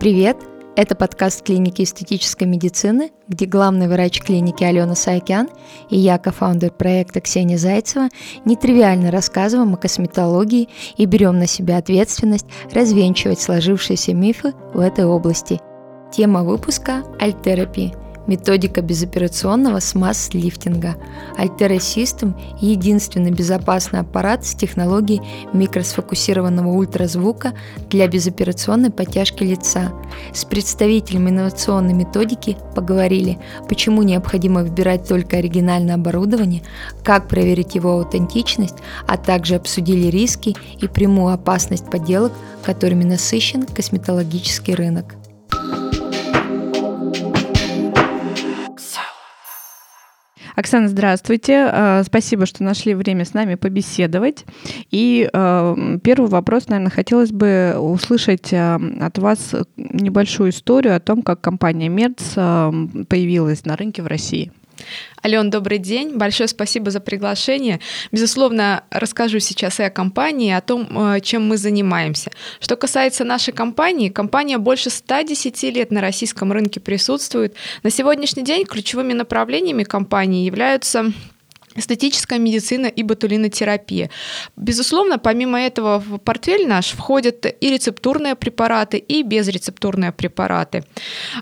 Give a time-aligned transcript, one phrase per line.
[0.00, 0.38] Привет!
[0.76, 5.50] Это подкаст клиники эстетической медицины, где главный врач клиники Алена Саакян
[5.90, 8.08] и я, кофаундер проекта Ксения Зайцева,
[8.46, 15.60] нетривиально рассказываем о косметологии и берем на себя ответственность развенчивать сложившиеся мифы в этой области.
[16.10, 17.92] Тема выпуска– альтерапия–
[18.30, 20.94] методика безоперационного смаз-лифтинга.
[21.36, 25.20] Altera System– единственный безопасный аппарат с технологией
[25.52, 27.54] микросфокусированного ультразвука
[27.90, 29.92] для безоперационной подтяжки лица.
[30.32, 36.62] С представителями инновационной методики поговорили, почему необходимо выбирать только оригинальное оборудование,
[37.02, 38.76] как проверить его аутентичность,
[39.08, 45.16] а также обсудили риски и прямую опасность подделок, которыми насыщен косметологический рынок.
[50.60, 51.70] Оксана, здравствуйте.
[51.72, 54.44] Э, спасибо, что нашли время с нами побеседовать.
[54.90, 61.22] И э, первый вопрос, наверное, хотелось бы услышать э, от вас небольшую историю о том,
[61.22, 64.52] как компания Мерц появилась на рынке в России.
[65.24, 66.16] Ален, добрый день.
[66.16, 67.80] Большое спасибо за приглашение.
[68.10, 72.30] Безусловно, расскажу сейчас и о компании, и о том, э, чем мы занимаемся.
[72.60, 77.54] Что касается нашей компании, компания больше 110 лет на российском рынке присутствует.
[77.82, 81.12] На сегодняшний день ключевыми направлениями компании являются
[81.80, 84.10] эстетическая медицина и ботулинотерапия.
[84.56, 90.84] Безусловно, помимо этого в портфель наш входят и рецептурные препараты, и безрецептурные препараты.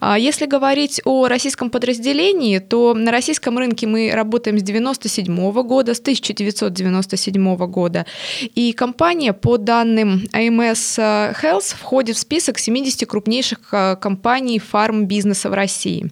[0.00, 5.94] А если говорить о российском подразделении, то на российском рынке мы работаем с 1997 года,
[5.94, 8.06] с 1997 года.
[8.54, 15.54] И компания по данным AMS Health входит в список 70 крупнейших а, компаний фарм-бизнеса в
[15.54, 16.10] России.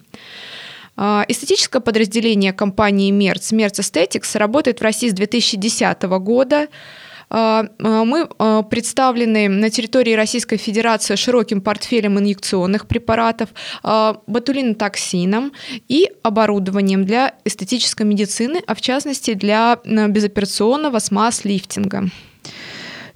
[0.97, 6.67] А, эстетическое подразделение компании Мерц, Мерц Aesthetics, работает в России с 2010 года.
[7.29, 8.27] А, а, мы
[8.63, 13.49] представлены на территории Российской Федерации широким портфелем инъекционных препаратов,
[13.83, 15.51] ботулинотоксином
[15.87, 22.09] и оборудованием для эстетической медицины, а в частности для безоперационного смаз-лифтинга.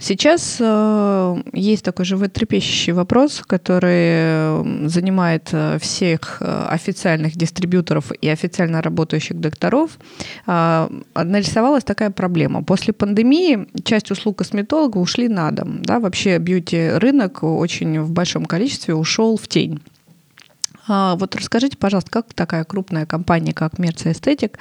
[0.02, 8.82] Сейчас э, есть такой животрепещущий вопрос, который занимает э, всех э, официальных дистрибьюторов и официально
[8.82, 10.00] работающих докторов.
[10.48, 12.64] Э, нарисовалась такая проблема.
[12.64, 15.84] После пандемии часть услуг косметолога ушли на дом.
[15.84, 16.00] Да?
[16.00, 19.82] Вообще бьюти-рынок очень в большом количестве ушел в тень.
[20.88, 24.58] А, вот расскажите, пожалуйста, как такая крупная компания, как Мерца Эстетик,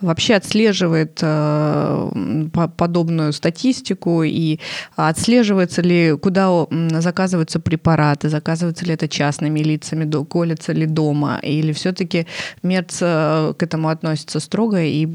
[0.00, 4.22] вообще отслеживает э, подобную статистику?
[4.22, 4.60] И
[4.96, 12.26] отслеживается ли, куда заказываются препараты, заказываются ли это частными лицами, колется ли дома, или все-таки
[12.62, 15.06] Мерц к этому относится строго и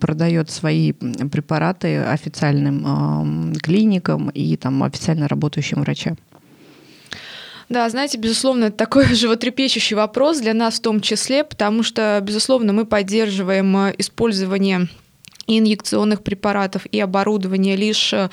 [0.00, 6.16] продает свои препараты официальным клиникам и там официально работающим врачам?
[7.68, 12.72] Да, знаете, безусловно, это такой животрепещущий вопрос для нас в том числе, потому что, безусловно,
[12.72, 14.88] мы поддерживаем э, использование
[15.46, 18.28] инъекционных препаратов и оборудования лишь э,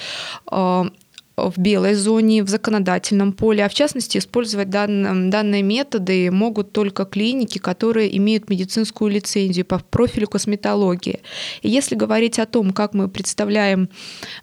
[1.37, 7.05] в белой зоне, в законодательном поле, а в частности использовать дан, данные методы могут только
[7.05, 11.19] клиники, которые имеют медицинскую лицензию по профилю косметологии.
[11.61, 13.89] И если говорить о том, как мы представляем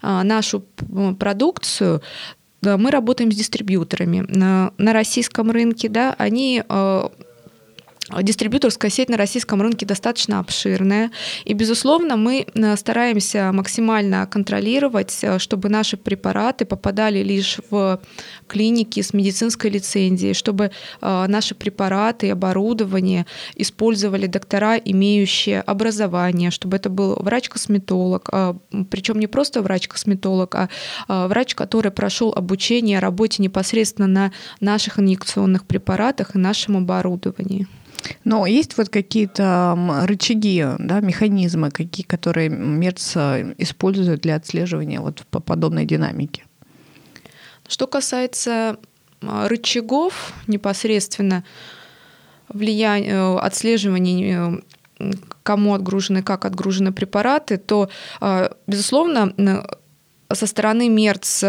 [0.01, 0.63] э, нашу
[1.19, 2.01] продукцию,
[2.65, 4.25] мы работаем с дистрибьюторами.
[4.27, 7.09] На, на российском рынке да, они э,
[8.21, 11.11] Дистрибьюторская сеть на российском рынке достаточно обширная,
[11.45, 18.01] и, безусловно, мы э, стараемся максимально контролировать, э, чтобы наши препараты попадали лишь в
[18.47, 20.71] клиники с медицинской лицензией, чтобы
[21.01, 23.25] э, наши препараты и оборудование
[23.55, 28.29] использовали доктора, имеющие образование, чтобы это был врач-косметолог,
[28.89, 30.69] причем не просто врач-косметолог, а
[31.07, 37.67] врач, который прошел обучение работе непосредственно на наших инъекционных препаратах и нашем оборудовании.
[38.23, 43.17] Но есть вот какие-то рычаги, да, механизмы, какие, которые МЕРЦ
[43.57, 46.43] использует для отслеживания вот по подобной динамике?
[47.67, 48.77] Что касается
[49.21, 51.43] рычагов непосредственно
[52.49, 54.61] влияния, э, отслеживания
[54.99, 55.11] э,
[55.43, 57.89] кому отгружены, как отгружены препараты, то,
[58.21, 59.33] э, безусловно,
[60.31, 61.45] со стороны МЕРЦ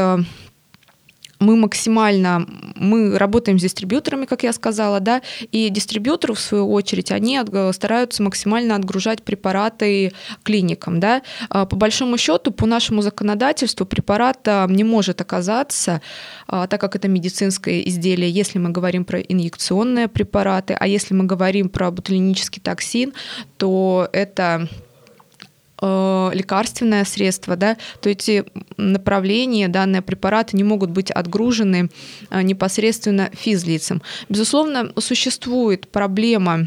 [1.41, 2.47] мы максимально,
[2.77, 5.23] мы работаем с дистрибьюторами, как я сказала, да,
[5.53, 7.41] и дистрибьюторы, в свою очередь, они
[7.73, 11.23] стараются максимально отгружать препараты клиникам, да.
[11.49, 16.01] А, по большому счету, по нашему законодательству препарат не может оказаться,
[16.47, 21.25] а, так как это медицинское изделие, если мы говорим про инъекционные препараты, а если мы
[21.25, 23.13] говорим про ботулинический токсин,
[23.57, 24.69] то это
[25.85, 28.45] э, лекарственное средство, да, то эти
[28.77, 31.91] направления, данные препараты не могут быть отгружены
[32.31, 34.03] э, непосредственно физлицам.
[34.29, 36.67] Безусловно, существует проблема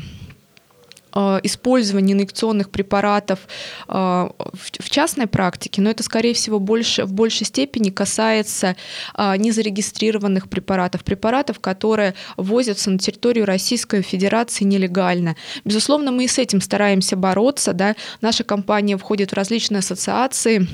[1.44, 3.40] использование инъекционных препаратов
[3.88, 8.76] э, в частной практике, но это, скорее всего, больше, в большей степени касается
[9.16, 15.36] э, незарегистрированных препаратов, препаратов, которые возятся на территорию Российской Федерации нелегально.
[15.66, 17.74] Безусловно, мы и с этим стараемся бороться.
[17.74, 17.96] Да?
[18.22, 20.68] Наша компания входит в различные ассоциации,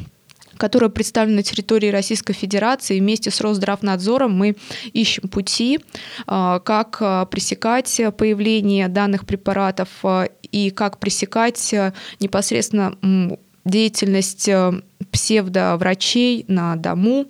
[0.57, 2.99] которая представлена на территории Российской Федерации.
[2.99, 4.55] Вместе с Росздравнадзором мы
[4.93, 5.79] ищем пути,
[6.27, 11.73] а, как а, пресекать появление данных препаратов а, и как пресекать
[12.19, 12.95] непосредственно
[13.65, 14.49] деятельность
[15.11, 17.27] псевдоврачей на дому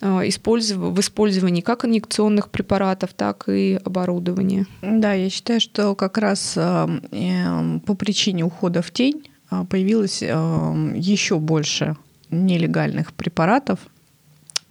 [0.00, 4.66] в использовании как инъекционных препаратов, так и оборудования.
[4.80, 9.28] Да, я считаю, что как раз эм, по причине ухода в тень
[9.68, 11.96] появилось еще больше
[12.32, 13.80] нелегальных препаратов,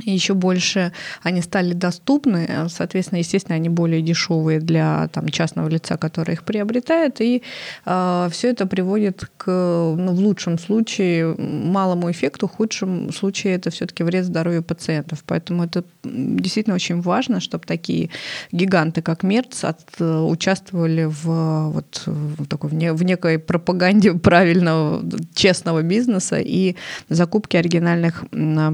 [0.05, 6.33] еще больше они стали доступны, соответственно, естественно, они более дешевые для там, частного лица, который
[6.33, 7.43] их приобретает, и
[7.85, 13.69] э, все это приводит к, ну, в лучшем случае, малому эффекту, в худшем случае это
[13.69, 15.23] все-таки вред здоровью пациентов.
[15.25, 18.09] Поэтому это действительно очень важно, чтобы такие
[18.51, 26.39] гиганты, как Мерц, от, участвовали в, вот, в, такой, в некой пропаганде правильного, честного бизнеса
[26.39, 26.75] и
[27.09, 28.23] закупке оригинальных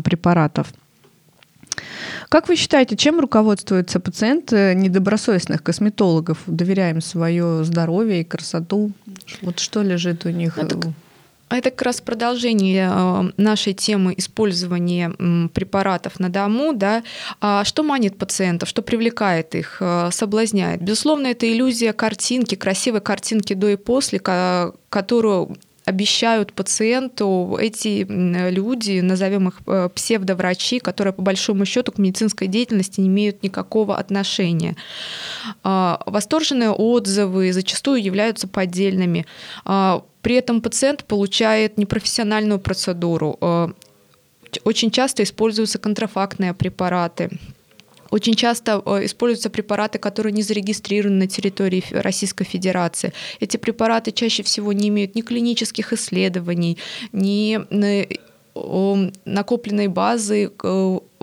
[0.04, 0.68] препаратов.
[2.30, 6.40] Как вы считаете, чем руководствуется пациент недобросовестных косметологов?
[6.48, 8.92] Доверяем свое здоровье и красоту.
[9.42, 10.58] Вот что лежит у них?
[10.58, 10.94] Это
[11.50, 16.74] это как раз продолжение э, нашей темы использования препаратов на дому.
[16.74, 17.04] Да?
[17.40, 20.82] А что манит пациентов, что привлекает их, э, соблазняет?
[20.82, 25.58] Безусловно, это иллюзия картинки, красивой картинки до и после, которую
[25.88, 28.06] обещают пациенту эти
[28.50, 33.98] люди, назовем их э, псевдоврачи, которые по большому счету к медицинской деятельности не имеют никакого
[33.98, 34.76] отношения.
[35.64, 39.26] А, восторженные отзывы зачастую являются поддельными.
[39.64, 43.38] А, при этом пациент получает непрофессиональную процедуру.
[43.40, 43.72] А,
[44.66, 47.30] очень часто используются контрафактные препараты.
[48.10, 53.14] Очень часто э, используются препараты, которые не зарегистрированы на территории Российской Федерации.
[53.40, 56.78] Эти препараты чаще всего не имеют ни клинических исследований,
[57.12, 58.06] ни э,
[59.26, 60.52] накопленной базы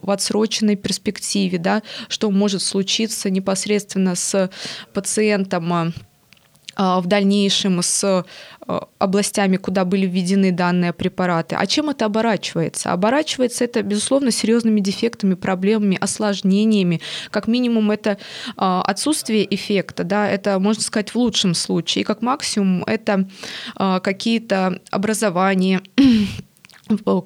[0.05, 4.51] в отсроченной перспективе, да, что может случиться непосредственно с
[4.93, 5.93] пациентом
[6.77, 8.25] а, в дальнейшем с а,
[8.99, 11.57] областями, куда были введены данные препараты.
[11.57, 12.93] А чем это оборачивается?
[12.93, 17.01] Оборачивается это, безусловно, серьезными дефектами, проблемами, осложнениями.
[17.31, 18.19] Как минимум, это
[18.57, 22.03] а, отсутствие эффекта, да, это, можно сказать, в лучшем случае.
[22.03, 23.29] И как максимум, это
[23.77, 25.83] какие-то образования,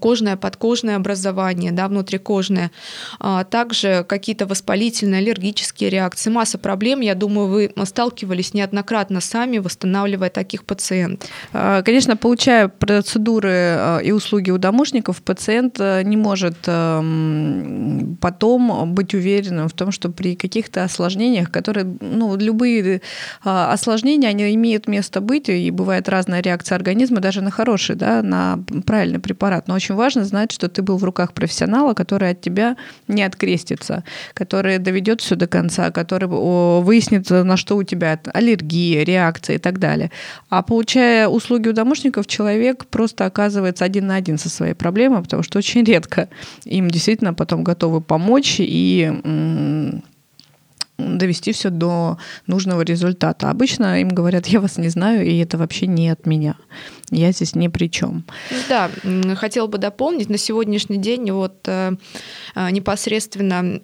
[0.01, 2.71] кожное, подкожное образование, да, внутрикожное,
[3.19, 7.01] а также какие-то воспалительные, аллергические реакции, масса проблем.
[7.01, 11.29] Я думаю, вы сталкивались неоднократно сами, восстанавливая таких пациентов.
[11.53, 18.95] А, конечно, получая процедуры а, и услуги у домушников, пациент э, не может эм, потом
[18.95, 23.01] быть уверенным в том, что при каких-то осложнениях, которые, ну, любые
[23.45, 28.23] а, осложнения, они имеют место быть, и бывает разная реакция организма даже на хороший, да,
[28.23, 29.69] на правильный препарат препарат.
[29.69, 32.77] Но очень важно знать, что ты был в руках профессионала, который от тебя
[33.09, 34.05] не открестится,
[34.35, 39.79] который доведет все до конца, который выяснит, на что у тебя аллергия, реакция и так
[39.79, 40.11] далее.
[40.51, 45.43] А получая услуги у домушников, человек просто оказывается один на один со своей проблемой, потому
[45.43, 46.29] что очень редко
[46.65, 49.13] им действительно потом готовы помочь и
[50.99, 53.51] довести все до нужного результата.
[53.51, 56.57] Обычно им говорят, я вас не знаю, и это вообще не от меня.
[57.11, 58.25] Я здесь ни при чем.
[58.69, 58.91] Да,
[59.37, 61.93] хотела бы дополнить, на сегодняшний день вот э,
[62.55, 63.81] э, непосредственно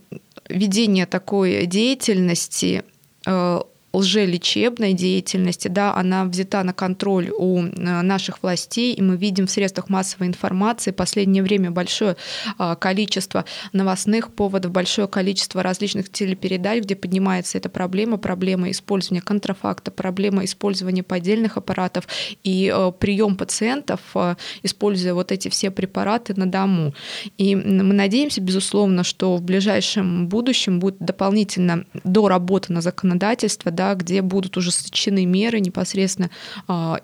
[0.49, 2.83] ведение такой деятельности
[3.27, 3.61] э,
[3.95, 9.51] лжелечебной деятельности, да, она взята на контроль у э, наших властей, и мы видим в
[9.51, 12.17] средствах массовой информации в последнее время большое
[12.59, 19.93] а, количество новостных поводов, большое количество различных телепередач, где поднимается эта проблема, проблема использования контрафакта,
[19.93, 22.09] проблема использования поддельных аппаратов
[22.43, 24.35] и э, прием пациентов, э,
[24.65, 26.95] используя вот эти все препараты на дому.
[27.39, 34.23] И мы надеемся, безусловно, что в ближайшем будущем будет дополнительно доработано законодательство, да, да, где
[34.23, 36.31] будут ужесточены меры непосредственно
[36.69, 37.01] а,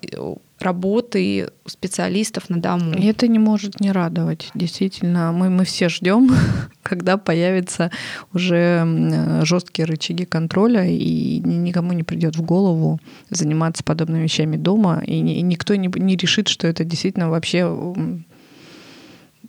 [0.59, 2.93] работы специалистов на дому.
[2.93, 4.49] Это не может не радовать.
[4.53, 6.31] Действительно, мы, мы все ждем,
[6.83, 7.91] когда появятся
[8.33, 15.17] уже жесткие рычаги контроля, и никому не придет в голову заниматься подобными вещами дома, и,
[15.17, 17.65] и никто не, не решит, что это действительно вообще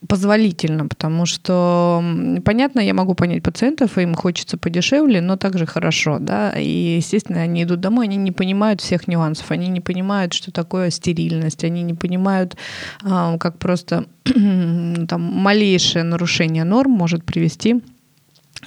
[0.08, 2.02] позволительно, потому что,
[2.44, 7.62] понятно, я могу понять пациентов, им хочется подешевле, но также хорошо, да, и, естественно, они
[7.62, 11.94] идут домой, они не понимают всех нюансов, они не понимают, что такое стерильность, они не
[11.94, 12.56] понимают,
[13.04, 17.82] а, как просто там малейшее нарушение норм может привести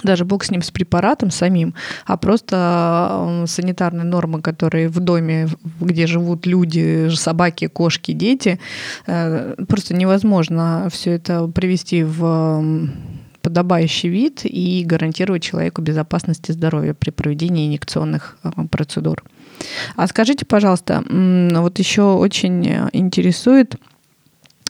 [0.02, 1.74] даже бог с ним, с препаратом самим,
[2.04, 5.48] а просто санитарные нормы, которые в доме,
[5.80, 8.60] где живут люди, собаки, кошки, дети,
[9.06, 12.88] э, просто невозможно все это привести в
[13.42, 19.22] подобающий вид и гарантировать человеку безопасность и здоровье при проведении инъекционных э, процедур.
[19.94, 23.76] А скажите, пожалуйста, вот еще очень интересует,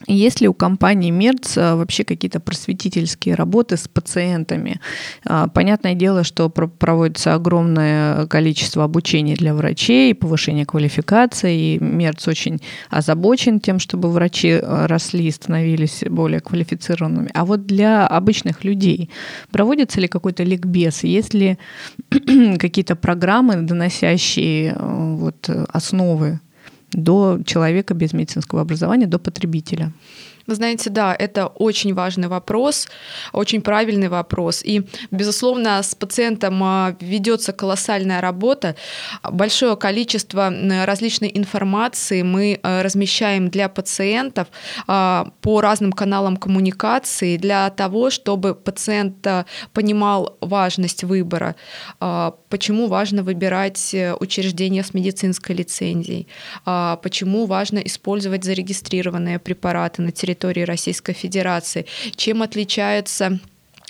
[0.05, 4.79] есть ли у компании Мерц а, вообще какие-то просветительские работы с пациентами?
[5.25, 12.61] А, понятное дело, что проводится огромное количество обучения для врачей, повышение квалификации, и Мерц очень
[12.89, 17.31] озабочен тем, чтобы врачи а, росли и становились более квалифицированными.
[17.33, 19.09] А вот для обычных людей
[19.51, 21.03] проводится ли какой-то ликбез?
[21.03, 21.57] Есть ли
[22.59, 26.39] какие-то программы, доносящие вот основы
[26.93, 29.91] до человека без медицинского образования, до потребителя.
[30.47, 32.87] Вы знаете, да, это очень важный вопрос,
[33.33, 34.61] очень правильный вопрос.
[34.63, 38.77] И, безусловно, с пациентом а, ведется колоссальная работа.
[39.29, 40.49] Большое количество
[40.85, 44.47] различной информации мы а, размещаем для пациентов
[44.87, 49.27] а, по разным каналам коммуникации для того, чтобы пациент
[49.73, 51.55] понимал важность выбора,
[52.49, 56.27] почему важно выбирать э, учреждение с медицинской лицензией,
[56.63, 63.39] почему важно использовать зарегистрированные препараты на территории территории Российской Федерации, чем отличаются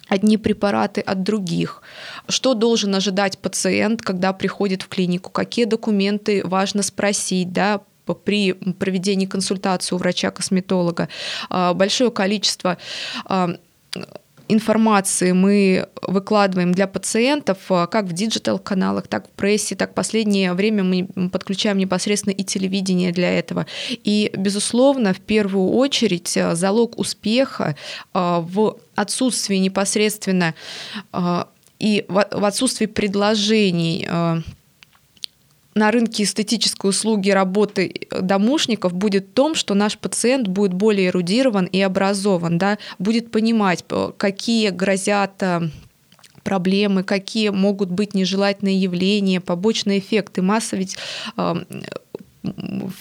[0.08, 1.82] одни препараты от других,
[2.30, 7.82] что должен ожидать пациент, когда приходит в клинику, какие документы важно спросить, да,
[8.24, 11.10] при проведении консультации у врача-косметолога.
[11.50, 12.78] А, большое количество
[13.26, 13.58] а,
[14.50, 20.54] информации мы выкладываем для пациентов а, как в диджитал-каналах, так в прессе, так в последнее
[20.54, 23.66] время мы подключаем непосредственно и телевидение для этого.
[23.90, 27.76] И, безусловно, в первую очередь а, залог успеха
[28.14, 30.56] а, в отсутствии непосредственно
[31.80, 34.08] и в отсутствии предложений
[35.78, 41.66] на рынке эстетической услуги работы домушников будет в том, что наш пациент будет более эрудирован
[41.66, 43.86] и образован, да, будет понимать,
[44.18, 45.70] какие грозят э,
[46.44, 50.42] проблемы, какие могут быть нежелательные явления, побочные эффекты.
[50.42, 50.98] Масса ведь
[51.38, 51.56] э,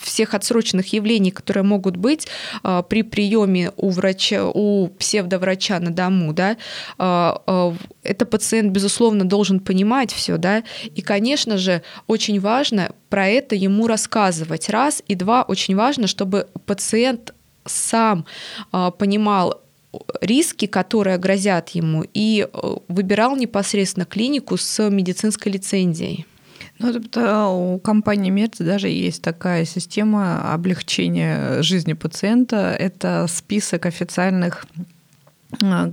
[0.00, 2.26] всех отсроченных явлений, которые могут быть
[2.62, 6.56] а, при приеме у врача, у псевдоврача на дому, да,
[6.98, 10.62] а, а, это пациент, безусловно, должен понимать все, да,
[10.94, 16.48] и, конечно же, очень важно про это ему рассказывать, раз, и два, очень важно, чтобы
[16.66, 17.34] пациент
[17.64, 18.26] сам
[18.70, 19.60] понимал,
[20.20, 22.46] риски, которые грозят ему, и
[22.88, 26.26] выбирал непосредственно клинику с медицинской лицензией.
[26.78, 32.76] Ну, это у компании Мерц даже есть такая система облегчения жизни пациента.
[32.78, 34.66] Это список официальных
[35.62, 35.90] а,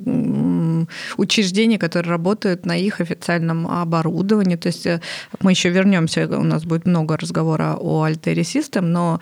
[1.15, 4.57] учреждений, которые работают на их официальном оборудовании.
[4.57, 4.99] То есть э,
[5.39, 9.21] мы еще вернемся, у нас будет много разговора о Altair System, но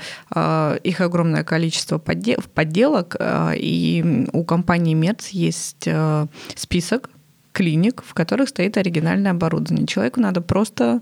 [0.83, 3.17] их огромное количество подделок,
[3.55, 7.09] и у компании Мерц есть э, список
[7.51, 9.85] клиник, в которых стоит оригинальное оборудование.
[9.85, 11.01] Человеку надо просто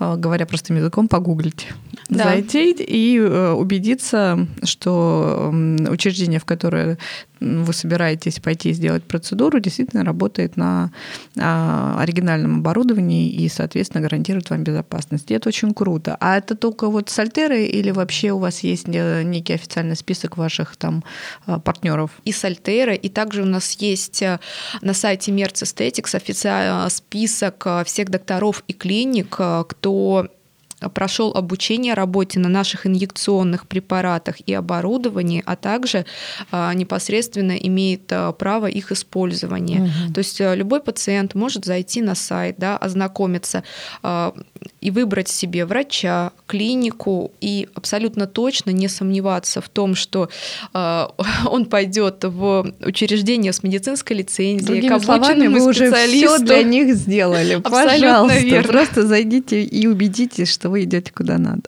[0.00, 1.68] говоря простым языком, погуглить.
[2.08, 2.24] Да.
[2.24, 5.52] Зайти и э, убедиться, что
[5.88, 6.98] учреждение, в которое
[7.40, 10.92] вы собираетесь пойти сделать процедуру, действительно работает на
[11.38, 15.30] а, оригинальном оборудовании и, соответственно, гарантирует вам безопасность.
[15.30, 16.16] И это очень круто.
[16.20, 20.36] А это только вот с Альтерой или вообще у вас есть э, некий официальный список
[20.36, 21.02] ваших там
[21.46, 22.10] а, партнеров?
[22.24, 24.38] И с Альтерой, и также у нас есть э,
[24.82, 30.28] на сайте Merz Aesthetics официальный список всех докторов и клиник, кто då
[30.94, 36.04] прошел обучение работе на наших инъекционных препаратах и оборудовании, а также
[36.52, 39.82] непосредственно имеет право их использования.
[39.82, 40.14] Угу.
[40.14, 43.62] То есть любой пациент может зайти на сайт, да, ознакомиться
[44.80, 50.28] и выбрать себе врача, клинику и абсолютно точно не сомневаться в том, что
[50.72, 56.94] он пойдет в учреждение с медицинской лицензией, Другими к словами, вы уже все для них
[56.94, 57.56] сделали.
[57.60, 58.68] Пожалуйста, верно.
[58.68, 61.62] просто зайдите и убедитесь, что вы идете куда надо.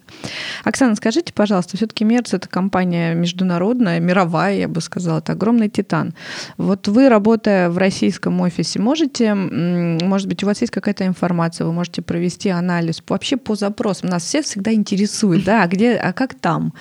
[0.64, 6.14] Оксана, скажите, пожалуйста, все-таки Мерц это компания международная, мировая, я бы сказала, это огромный титан.
[6.56, 11.73] Вот вы, работая в российском офисе, можете, может быть, у вас есть какая-то информация, вы
[11.73, 14.09] можете провести анализ вообще по запросам.
[14.11, 16.73] Нас все всегда интересует, да, а где, а как там?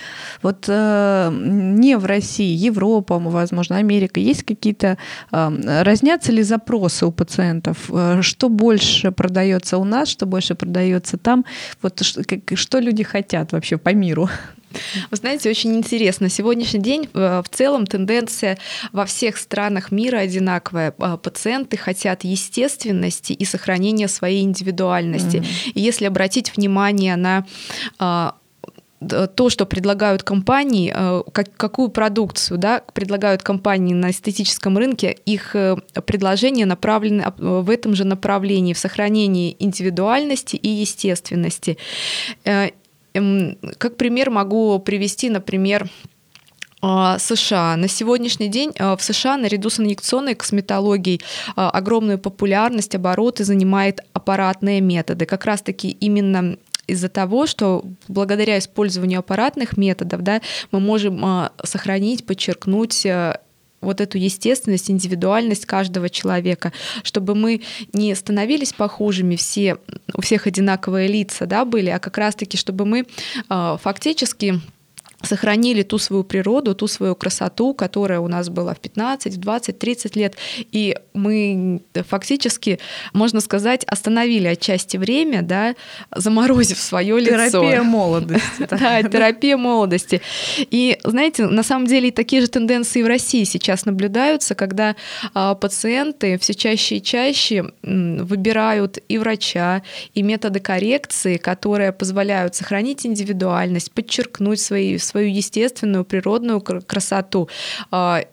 [0.41, 4.97] Вот э, не в России, Европа, возможно, Америка, есть какие-то,
[5.31, 7.89] э, разнятся ли запросы у пациентов?
[7.89, 11.45] Э, что больше продается у нас, что больше продается там?
[11.81, 12.01] Вот
[12.55, 14.29] что, люди хотят вообще по миру?
[15.09, 16.29] Вы знаете, очень интересно.
[16.29, 18.57] Сегодняшний день э, в целом тенденция
[18.93, 20.93] во всех странах мира одинаковая.
[20.97, 25.37] Э, пациенты хотят естественности и сохранения своей индивидуальности.
[25.37, 25.71] Mm-hmm.
[25.73, 27.45] И если обратить внимание на
[27.99, 28.31] э,
[29.07, 30.93] то, что предлагают компании,
[31.31, 35.55] как, какую продукцию да, предлагают компании на эстетическом рынке, их
[36.05, 41.77] предложения направлены в этом же направлении, в сохранении индивидуальности и естественности.
[43.13, 45.89] Эм, как пример могу привести, например,
[46.83, 47.75] а, США.
[47.75, 51.21] На сегодняшний день в США наряду с инъекционной косметологией
[51.55, 55.25] огромную популярность, обороты занимает аппаратные методы.
[55.25, 56.57] Как раз-таки именно
[56.91, 63.05] из-за того, что благодаря использованию аппаратных методов да, мы можем сохранить, подчеркнуть
[63.81, 66.71] вот эту естественность, индивидуальность каждого человека,
[67.03, 67.61] чтобы мы
[67.93, 69.77] не становились похожими, все,
[70.13, 73.05] у всех одинаковые лица да, были, а как раз-таки, чтобы мы
[73.49, 74.61] э, фактически
[75.23, 79.79] сохранили ту свою природу, ту свою красоту, которая у нас была в 15, в 20,
[79.79, 80.35] 30 лет.
[80.71, 82.79] И мы фактически,
[83.13, 85.75] можно сказать, остановили отчасти время, да,
[86.15, 87.61] заморозив свое лицо.
[87.61, 88.67] Терапия молодости.
[88.69, 90.21] Да, терапия молодости.
[90.57, 94.95] И, знаете, на самом деле такие же тенденции в России сейчас наблюдаются, когда
[95.33, 103.05] а, пациенты все чаще и чаще выбирают и врача, и методы коррекции, которые позволяют сохранить
[103.05, 107.49] индивидуальность, подчеркнуть свои свою естественную природную красоту.
[107.91, 108.23] А,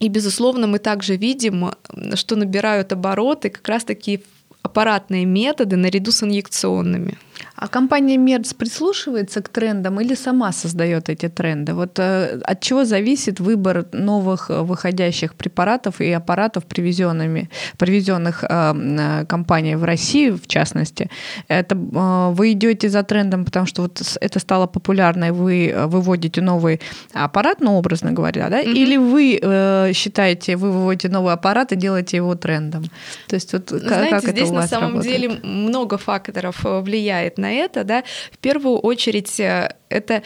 [0.00, 1.70] и, безусловно, мы также видим,
[2.14, 4.24] что набирают обороты как раз-таки
[4.62, 7.18] аппаратные методы наряду с инъекционными.
[7.56, 11.72] А компания Мерц прислушивается к трендам или сама создает эти тренды?
[11.74, 17.48] Вот э, от чего зависит выбор новых э, выходящих препаратов и аппаратов, привезенными,
[17.78, 21.10] привезенных э, э, компанией в Россию, в частности?
[21.48, 26.40] Это э, вы идете за трендом, потому что вот это стало популярно, и вы выводите
[26.40, 26.80] новый
[27.12, 28.62] аппарат, ну, образно говоря, да?
[28.62, 28.72] Mm-hmm.
[28.72, 32.84] Или вы э, считаете, вы выводите новый аппарат и делаете его трендом?
[33.28, 35.20] То есть вот Знаете, как здесь это у вас на самом работает?
[35.20, 40.22] деле много факторов влияет на это, да, в первую очередь э, это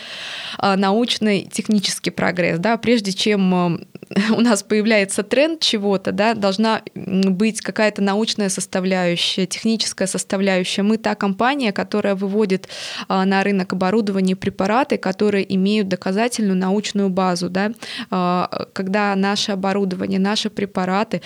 [0.58, 3.87] а, научный технический прогресс, да, прежде чем
[4.37, 10.83] у нас появляется тренд чего-то, да, должна быть какая-то научная составляющая, техническая составляющая.
[10.83, 12.68] Мы та компания, которая выводит
[13.09, 17.73] а, на рынок оборудование препараты, которые имеют доказательную научную базу, да,
[18.11, 21.23] а, когда наше оборудование, наши препараты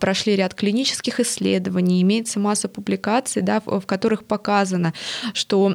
[0.00, 4.92] прошли ряд клинических исследований, имеется масса публикаций, да, в которых показано,
[5.32, 5.74] что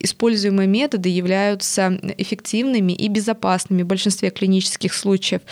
[0.00, 5.42] используемые методы являются эффективными и безопасными в большинстве клинических случаев.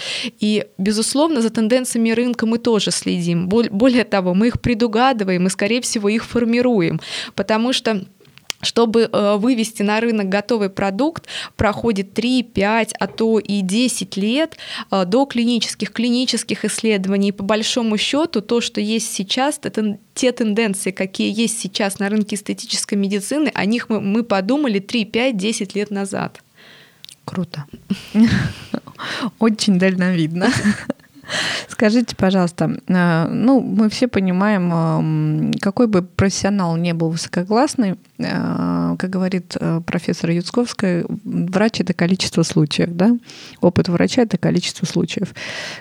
[0.40, 3.48] И, безусловно, за тенденциями рынка мы тоже следим.
[3.48, 7.00] Более того, мы их предугадываем и, скорее всего, их формируем,
[7.34, 8.04] потому что
[8.64, 14.56] чтобы э, вывести на рынок готовый продукт, проходит 3, 5, а то и 10 лет
[14.90, 17.28] э, до клинических, клинических исследований.
[17.28, 22.08] И по большому счету то, что есть сейчас, это те тенденции, какие есть сейчас на
[22.08, 26.40] рынке эстетической медицины, о них мы, мы подумали 3, 5, 10 лет назад.
[27.24, 27.64] Круто.
[29.38, 30.48] Очень дальновидно.
[31.68, 39.10] Скажите, пожалуйста, э, ну, мы все понимаем, какой бы профессионал не был высококлассный, э, как
[39.10, 43.18] говорит э, профессор Юцковская, врач— это количество случаев, да?
[43.60, 45.34] Опыт врача— это количество случаев.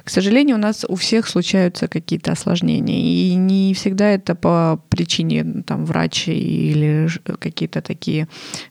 [0.04, 5.64] К сожалению, у нас у всех случаются какие-то осложнения, и не всегда это по причине
[5.66, 7.08] там, врача или
[7.40, 8.28] какие-то такие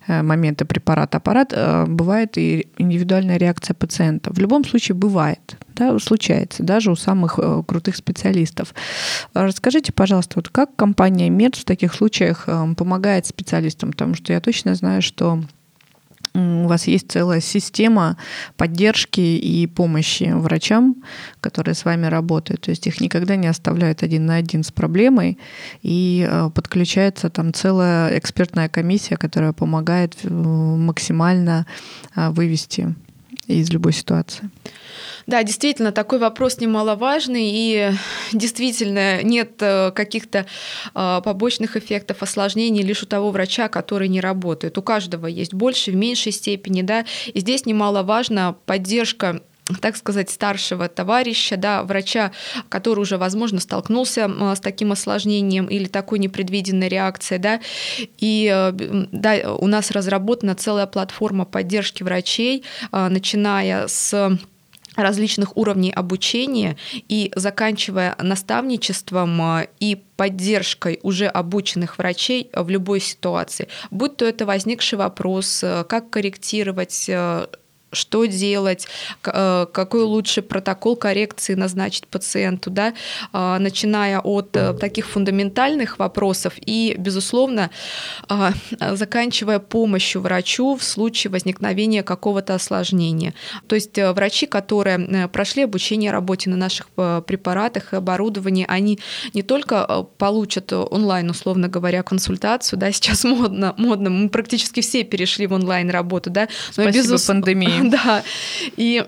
[0.08, 1.54] моменты препарат-аппарат.
[1.86, 4.32] Бывает и индивидуальная реакция пациента.
[4.32, 8.74] В любом случае бывает Да, случается, даже у самых э, крутых специалистов.
[9.34, 13.51] Расскажите, пожалуйста, вот как компания МЕД в таких случаях э, помогает специалистам?
[13.92, 15.42] Потому что я точно знаю, что
[16.34, 18.16] у вас есть целая система
[18.56, 20.96] поддержки и помощи врачам,
[21.40, 22.62] которые с вами работают.
[22.62, 25.38] То есть их никогда не оставляют один на один с проблемой,
[25.82, 31.66] и э, подключается там целая экспертная комиссия, которая помогает э, максимально
[32.16, 32.94] э, вывести
[33.46, 34.48] из любой ситуации.
[35.26, 37.90] Да, действительно, такой вопрос немаловажный, и
[38.32, 40.46] действительно нет э, каких-то
[40.94, 44.78] э, побочных эффектов, осложнений лишь у того врача, который не работает.
[44.78, 49.42] У каждого есть больше, в меньшей степени, да, и здесь немаловажна поддержка
[49.80, 52.32] так сказать, старшего товарища, да, врача,
[52.68, 57.60] который уже, возможно, столкнулся с таким осложнением или такой непредвиденной реакцией, да,
[58.18, 58.72] и э,
[59.12, 64.36] да, у нас разработана целая платформа поддержки врачей, начиная с
[64.96, 66.76] различных уровней обучения
[67.08, 73.68] и заканчивая наставничеством э, и поддержкой уже обученных врачей в любой ситуации.
[73.90, 77.46] Будь то это возникший вопрос, э, как корректировать э,
[77.92, 78.86] что делать,
[79.24, 82.94] э, какой лучше протокол коррекции назначить пациенту, да,
[83.32, 87.70] а, начиная от э, таких фундаментальных вопросов и, безусловно,
[88.28, 88.52] а,
[88.92, 93.34] заканчивая помощью врачу в случае возникновения какого-то осложнения.
[93.66, 98.98] То есть э, врачи, которые прошли обучение работе на наших препаратах и оборудовании, они
[99.34, 105.46] не только получат онлайн, условно говоря, консультацию, да, сейчас модно, модно, мы практически все перешли
[105.46, 107.22] в онлайн работу, да, но Спасибо безус...
[107.26, 107.81] пандемии.
[107.90, 108.22] Да.
[108.76, 109.04] И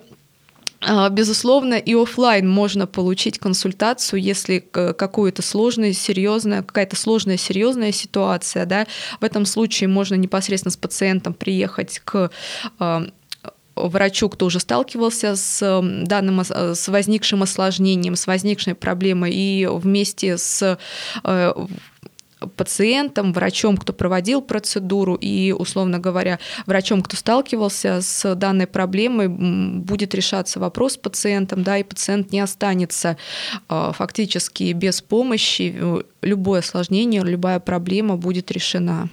[0.87, 8.67] а, Безусловно, и офлайн можно получить консультацию, если какую-то сложную, серьезная, какая-то сложная, серьезная ситуация,
[8.67, 8.87] да,
[9.21, 12.31] в этом случае можно непосредственно с пациентом приехать к
[12.79, 13.07] а,
[13.77, 20.79] врачу, кто уже сталкивался с данным, с возникшим осложнением, с возникшей проблемой, и вместе с
[21.25, 21.53] э,
[22.57, 30.15] пациентом, врачом, кто проводил процедуру и, условно говоря, врачом, кто сталкивался с данной проблемой, будет
[30.15, 33.17] решаться вопрос с пациентом, да, и пациент не останется
[33.69, 35.75] а, фактически без помощи,
[36.23, 39.09] любое осложнение, любая проблема будет решена.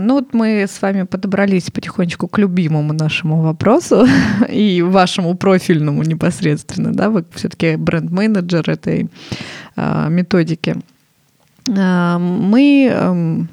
[0.00, 4.06] Ну вот мы с вами подобрались потихонечку к любимому нашему вопросу
[4.48, 9.10] и вашему профильному непосредственно, да, вы все-таки бренд-менеджер этой
[9.76, 10.76] а, методики.
[11.68, 13.48] А, мы эм,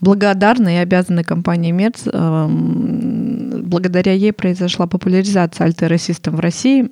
[0.00, 2.02] благодарны и обязаны компании Мерц.
[2.06, 6.90] Эм, благодаря ей произошла популяризация System в России.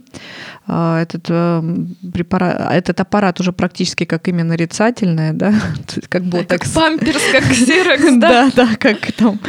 [0.66, 5.52] А, этот, эм, препарат, этот аппарат уже практически как имя нарицательное, да,
[6.08, 6.72] как ботокс.
[6.72, 8.50] Как памперс, как ксерокс, да?
[8.50, 9.40] Да, да, как там.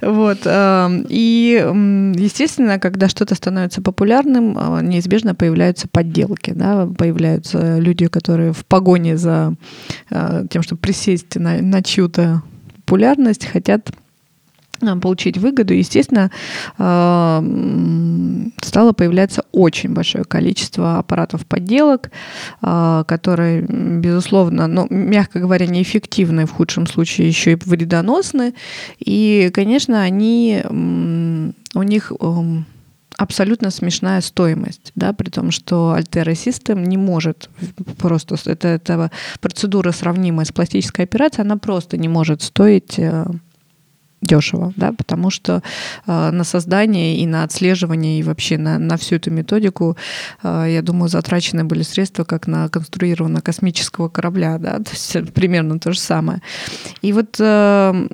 [0.00, 0.38] Вот.
[0.44, 1.62] Эм, и,
[2.16, 9.16] естественно, когда что-то становится популярным, э, неизбежно появляются подделки, да, появляются люди, которые в погоне
[9.16, 9.54] за
[10.10, 12.42] э, тем, чтобы присесть на, на чью-то
[12.88, 13.90] популярность, хотят
[14.80, 16.30] а, получить выгоду, естественно,
[16.78, 17.44] а,
[18.62, 22.10] стало появляться очень большое количество аппаратов подделок,
[22.62, 28.54] а, которые, безусловно, ну, мягко говоря, неэффективны, в худшем случае еще и вредоносны.
[28.98, 30.62] И, конечно, они,
[31.74, 32.10] у них
[33.18, 37.50] абсолютно смешная стоимость, да, при том, что Altera System не может
[37.98, 43.26] просто, это, это процедура сравнимая с пластической операцией, она просто не может стоить э,
[44.22, 45.62] дешево, да, потому что
[46.06, 49.96] э, на создание и на отслеживание и вообще на, на всю эту методику,
[50.44, 55.80] э, я думаю, затрачены были средства как на конструированного космического корабля, да, то есть примерно
[55.80, 56.40] то же самое.
[57.02, 58.08] И вот э,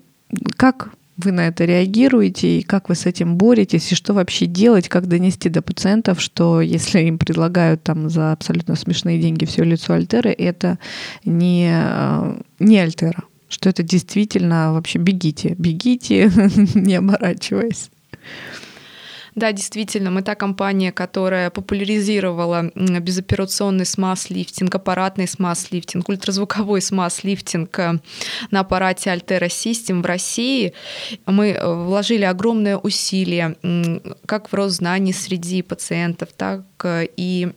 [0.56, 4.88] как вы на это реагируете, и как вы с этим боретесь, и что вообще делать,
[4.88, 9.94] как донести до пациентов, что если им предлагают там за абсолютно смешные деньги все лицо
[9.94, 10.78] Альтеры, это
[11.24, 16.30] не, э, не Альтера, что это действительно вообще бегите, бегите,
[16.74, 17.90] не оборачиваясь.
[19.34, 27.98] Да, действительно, мы та компания, которая популяризировала безоперационный смаз-лифтинг, аппаратный смаз-лифтинг, ультразвуковой смаз-лифтинг э,
[28.50, 30.72] на аппарате Altera System в России.
[31.26, 33.56] Мы э, вложили огромное усилие
[34.26, 37.52] как в рост знаний среди пациентов, так э, и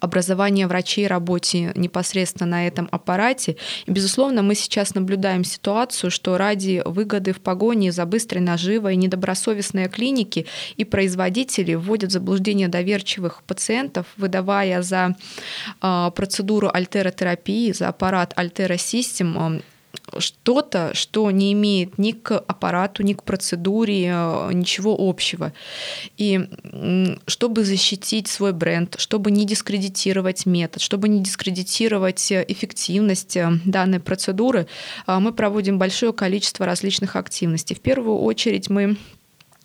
[0.00, 3.56] образования врачей, работе непосредственно на этом аппарате.
[3.86, 9.88] И, безусловно, мы сейчас наблюдаем ситуацию, что ради выгоды в погоне за быстрой наживой недобросовестные
[9.88, 15.16] клиники и производители вводят в заблуждение доверчивых пациентов, выдавая за
[15.82, 19.62] э, процедуру альтеротерапии, за аппарат Альтера Систем
[20.18, 25.52] что-то, что не имеет ни к аппарату, ни к процедуре э, ничего общего.
[26.16, 26.48] И
[27.26, 34.66] чтобы защитить свой бренд, чтобы не дискредитировать метод, чтобы не дискредитировать эффективность э, данной процедуры,
[35.06, 37.76] э, мы проводим большое количество различных активностей.
[37.76, 38.96] В первую очередь мы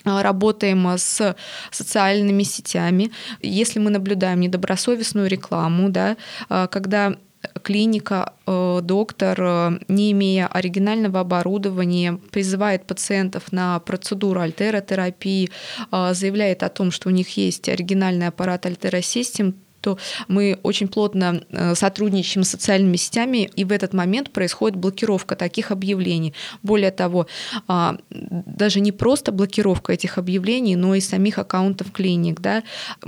[0.04, 1.36] работаем с
[1.70, 3.12] социальными сетями.
[3.44, 6.18] Если мы наблюдаем недобросовестную рекламу, да,
[6.50, 7.18] когда
[7.64, 15.50] клиника, э, доктор, э, не имея оригинального оборудования, призывает пациентов на процедуру альтеротерапии,
[15.92, 21.44] э, заявляет о том, что у них есть оригинальный аппарат альтеросистем, то мы очень плотно
[21.50, 26.34] э, сотрудничаем с социальными сетями, и в этот момент происходит блокировка таких объявлений.
[26.64, 27.28] Более того,
[27.68, 32.40] а, даже не просто блокировка этих объявлений, но и самих аккаунтов клиник.
[32.40, 32.64] Да.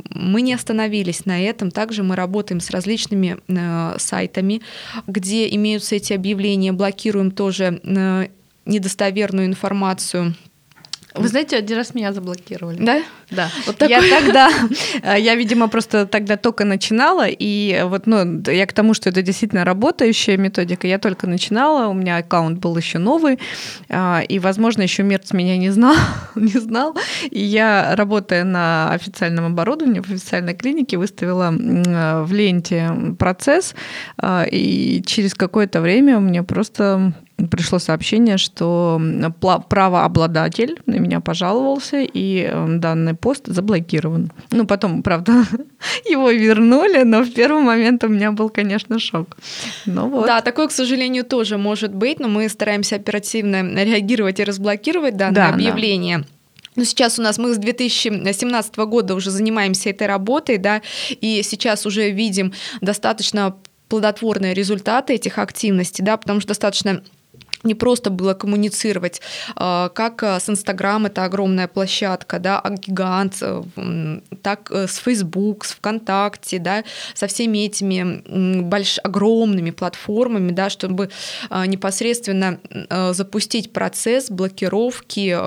[0.09, 1.71] Мы не остановились на этом.
[1.71, 4.61] Также мы работаем с различными э, сайтами,
[5.07, 8.27] где имеются эти объявления, блокируем тоже э,
[8.65, 10.35] недостоверную информацию
[11.15, 12.77] вы знаете, один раз меня заблокировали.
[12.83, 13.01] Да?
[13.29, 13.49] Да.
[13.65, 13.95] Вот такой...
[13.95, 14.49] Я тогда,
[15.03, 19.21] э, я, видимо, просто тогда только начинала, и вот, ну, я к тому, что это
[19.21, 23.39] действительно работающая методика, я только начинала, у меня аккаунт был еще новый,
[23.89, 25.95] а, и, возможно, еще Мерц меня не знал,
[26.35, 26.95] не знал,
[27.29, 33.75] и я, работая на официальном оборудовании, в официальной клинике, выставила в ленте процесс,
[34.17, 37.13] а, и через какое-то время у меня просто
[37.49, 39.01] пришло сообщение, что
[39.69, 44.31] правообладатель на меня пожаловался, и э, данный пост заблокирован.
[44.51, 45.45] Ну, потом, правда,
[46.09, 49.37] его вернули, но в первый момент у меня был, конечно, шок.
[49.85, 50.25] Ну, вот.
[50.25, 55.49] Да, такое, к сожалению, тоже может быть, но мы стараемся оперативно реагировать и разблокировать данное
[55.49, 56.19] да, объявление.
[56.19, 56.25] Да.
[56.75, 61.85] Ну, сейчас у нас мы с 2017 года уже занимаемся этой работой, да, и сейчас
[61.85, 63.55] уже видим достаточно
[63.89, 67.03] плодотворные результаты этих активностей, да, потому что достаточно
[67.63, 69.21] не просто было коммуницировать,
[69.55, 73.63] а, как а, с Инстаграм, это огромная площадка, да, а гигант, э,
[74.41, 78.99] так э, с Facebook, с ВКонтакте, да, со всеми этими больш...
[79.03, 81.09] огромными платформами, да, чтобы
[81.49, 85.37] непосредственно э, запустить процесс блокировки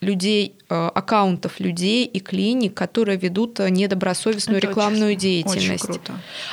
[0.00, 5.84] людей, э, аккаунтов людей и клиник, которые ведут э, недобросовестную Это рекламную очень, деятельность.
[5.84, 6.12] Очень круто.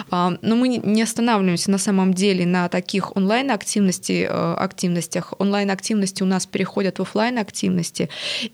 [0.10, 5.34] А, но мы не останавливаемся на самом деле на таких онлайн-активности, э, активностях.
[5.40, 8.10] Онлайн-активности у нас переходят в офлайн активности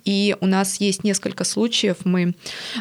[0.06, 2.36] и у нас есть несколько случаев, мы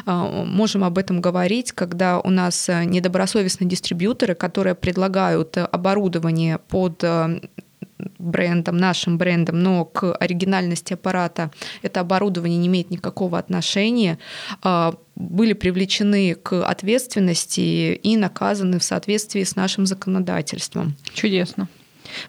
[0.05, 7.03] можем об этом говорить, когда у нас недобросовестные дистрибьюторы, которые предлагают оборудование под
[8.17, 14.19] брендом, нашим брендом, но к оригинальности аппарата это оборудование не имеет никакого отношения,
[14.61, 20.95] а, были привлечены к ответственности и наказаны в соответствии с нашим законодательством.
[21.13, 21.67] Чудесно.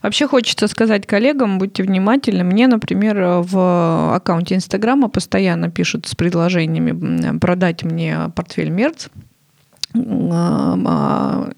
[0.02, 2.44] Вообще хочется сказать коллегам, будьте внимательны.
[2.44, 9.09] Мне, например, в аккаунте Инстаграма постоянно пишут с предложениями продать мне портфель Мерц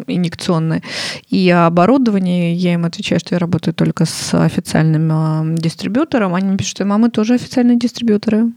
[0.07, 0.83] инъекционные.
[1.29, 6.35] И оборудование, я им отвечаю, что я работаю только с официальным а, дистрибьютором.
[6.35, 8.53] Они мне пишут, что мамы тоже официальные дистрибьюторы.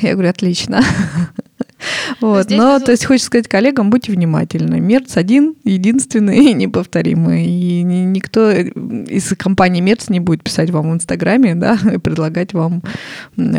[0.00, 0.82] Я говорю, отлично.
[2.20, 2.50] Вот.
[2.50, 4.80] Но, то есть, хочется сказать коллегам, будьте внимательны.
[4.80, 7.46] Мерц один, единственный и неповторимый.
[7.46, 12.82] И никто из компании Мерц не будет писать вам в Инстаграме да, и предлагать вам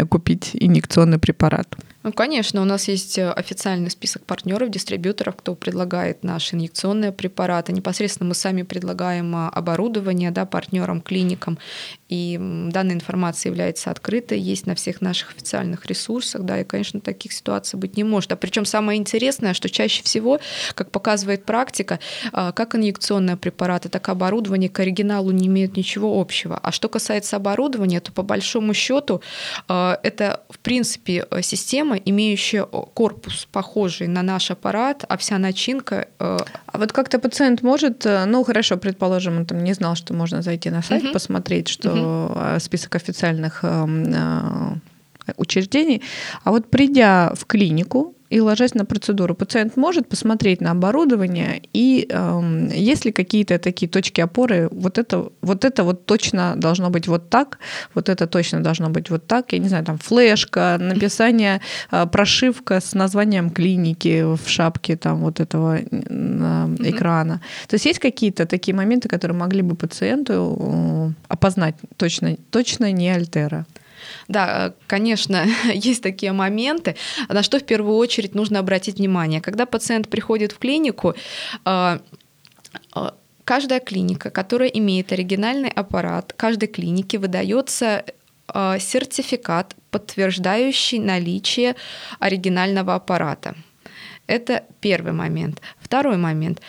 [0.10, 1.76] купить инъекционный препарат.
[2.06, 7.74] Ну, конечно, у нас есть э, официальный список партнеров, дистрибьюторов, кто предлагает наши инъекционные препараты.
[7.74, 11.58] Непосредственно мы сами предлагаем а, оборудование да, партнерам, клиникам.
[12.08, 17.34] И данная информация является открытой, есть на всех наших официальных ресурсах, да, и, конечно, таких
[17.34, 18.32] ситуаций быть не может.
[18.32, 20.39] А причем самое интересное, что чаще всего,
[20.76, 22.00] как показывает практика,
[22.32, 26.60] а, как инъекционные препараты, так и оборудование к оригиналу не имеют ничего общего.
[26.62, 29.24] А что касается оборудования, то по большому счету
[29.68, 36.08] а, это, в принципе, система, система, имеющая корпус похожий на наш аппарат, а вся начинка...
[36.19, 40.13] Э, а вот как-то пациент может, э, ну хорошо, предположим, он там не знал, что
[40.13, 41.13] можно зайти на сайт, угу.
[41.13, 42.60] посмотреть, что угу.
[42.60, 44.81] список официальных эм,
[45.38, 46.01] учреждений,
[46.43, 52.06] а вот придя в клинику, и ложась на процедуру, пациент может посмотреть на оборудование и
[52.10, 57.08] э, есть ли какие-то такие точки опоры, вот это, вот это вот точно должно быть
[57.08, 57.60] вот так,
[57.93, 62.82] вот это точно должно быть вот так, я не знаю, там флешка, написание, э, прошивка
[62.82, 67.39] с названием клиники в шапке там вот этого э, экрана.
[67.67, 73.10] То есть есть какие-то такие моменты, которые могли бы пациенту э, опознать точно, точно не
[73.10, 73.65] альтера?
[74.28, 76.96] Да, конечно, есть такие моменты,
[77.30, 79.41] на что в первую очередь нужно обратить внимание.
[79.41, 81.15] Когда пациент приходит в клинику,
[81.63, 82.00] а,
[82.94, 88.04] а, каждая клиника, которая имеет оригинальный аппарат, каждой клинике выдается
[88.54, 91.76] э, сертификат, подтверждающий наличие
[92.20, 93.56] оригинального аппарата.
[94.28, 95.62] Это первый момент.
[95.80, 96.62] Второй момент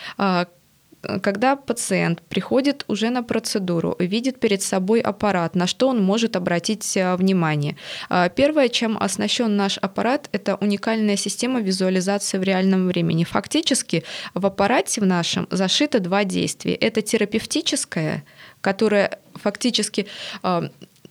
[1.23, 6.97] когда пациент приходит уже на процедуру, видит перед собой аппарат, на что он может обратить
[6.97, 7.77] э, внимание.
[8.09, 13.25] А, первое, чем оснащен наш аппарат, это уникальная система визуализации в реальном времени.
[13.25, 16.75] Фактически в аппарате в нашем зашито два действия.
[16.75, 18.25] Это терапевтическое,
[18.61, 20.07] которое фактически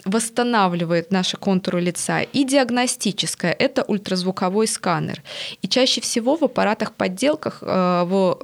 [0.06, 5.24] восстанавливает наши контуры лица, и диагностическое— это ультразвуковой сканер.
[5.64, 8.40] И чаще всего в аппаратах-подделках э, в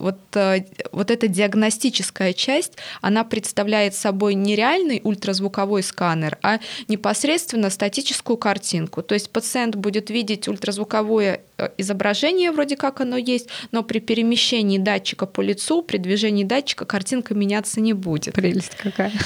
[0.00, 6.58] вот, э, вот эта диагностическая часть, она представляет собой не реальный ультразвуковой сканер, а
[6.88, 9.02] непосредственно статическую картинку.
[9.02, 14.78] То есть пациент будет видеть ультразвуковое э, изображение, вроде как оно есть, но при перемещении
[14.78, 18.34] датчика по лицу, при движении датчика картинка меняться не будет.
[18.34, 19.12] Прелесть какая.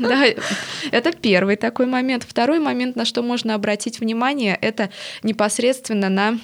[0.00, 0.24] Да,
[0.92, 2.24] это первый такой момент.
[2.28, 4.90] Второй момент, на что можно обратить внимание, это
[5.22, 6.38] непосредственно на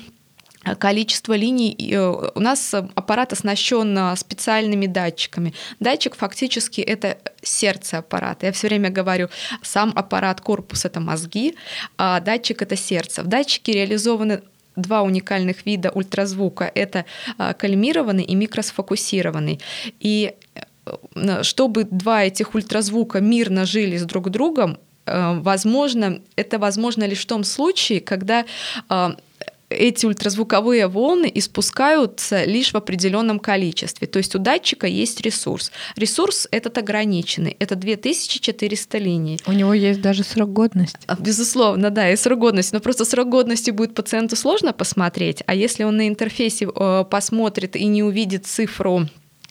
[0.79, 1.75] количество линий.
[1.93, 5.55] Э, у нас аппарат оснащен э, специальными датчиками.
[5.81, 8.47] Датчик фактически это сердце аппарата.
[8.47, 9.29] Я все время говорю,
[9.63, 11.57] сам аппарат, корпус это мозги,
[11.97, 13.23] а датчик это сердце.
[13.23, 14.43] В датчике реализованы
[14.77, 16.71] два уникальных вида ультразвука.
[16.75, 17.05] Это
[17.39, 19.61] э, калимированный и микросфокусированный.
[20.01, 20.35] И
[21.43, 27.45] чтобы два этих ультразвука мирно жили с друг другом, возможно, это возможно лишь в том
[27.45, 28.45] случае, когда
[29.71, 34.07] эти ультразвуковые волны испускаются лишь в определенном количестве.
[34.07, 35.71] То есть у датчика есть ресурс.
[35.97, 37.57] Ресурс этот ограниченный.
[37.59, 39.41] Это 2400 линий.
[39.47, 40.99] У него есть даже срок годности.
[41.07, 42.75] А, безусловно, да, и срок годности.
[42.75, 45.43] Но просто срок годности будет пациенту сложно посмотреть.
[45.47, 49.07] А если он на интерфейсе э, посмотрит и не увидит цифру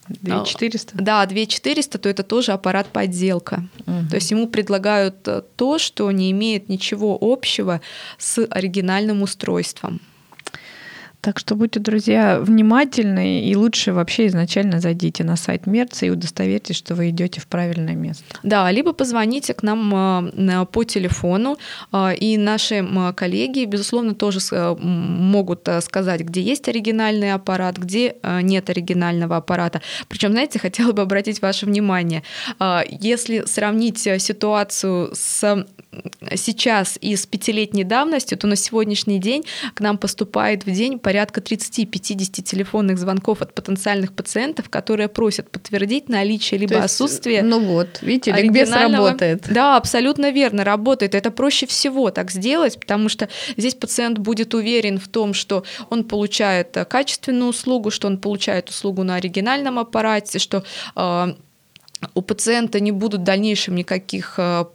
[0.09, 0.93] 2400?
[0.95, 3.63] А, да, 2400, то это тоже аппарат подделка.
[3.85, 4.09] Угу.
[4.09, 7.81] То есть ему предлагают э, то, что не имеет ничего общего
[8.17, 10.01] с оригинальным устройством.
[11.21, 16.77] Так что будьте, друзья, внимательны и лучше вообще изначально зайдите на сайт Мерца и удостоверьтесь,
[16.77, 18.23] что вы идете в правильное место.
[18.43, 21.57] Да, либо позвоните к нам э, по телефону,
[21.91, 28.69] э, и наши коллеги, безусловно, тоже э, могут сказать, где есть оригинальный аппарат, где нет
[28.69, 29.81] оригинального аппарата.
[30.07, 32.23] Причем, знаете, хотела бы обратить ваше внимание,
[32.89, 35.65] если сравнить ситуацию с
[36.35, 41.41] сейчас и с пятилетней давностью, то на сегодняшний день к нам поступает в день порядка
[41.41, 47.41] 30-50 телефонных звонков от потенциальных пациентов, которые просят подтвердить наличие либо есть, отсутствие.
[47.41, 49.47] Ну вот, видите, ликбез работает.
[49.49, 51.15] Да, абсолютно верно, работает.
[51.15, 56.03] Это проще всего так сделать, потому что здесь пациент будет уверен в том, что он
[56.03, 60.63] получает качественную услугу, что он получает услугу на оригинальном аппарате, что
[60.95, 61.33] э,
[62.13, 64.65] у пациента не будут в дальнейшем никаких э,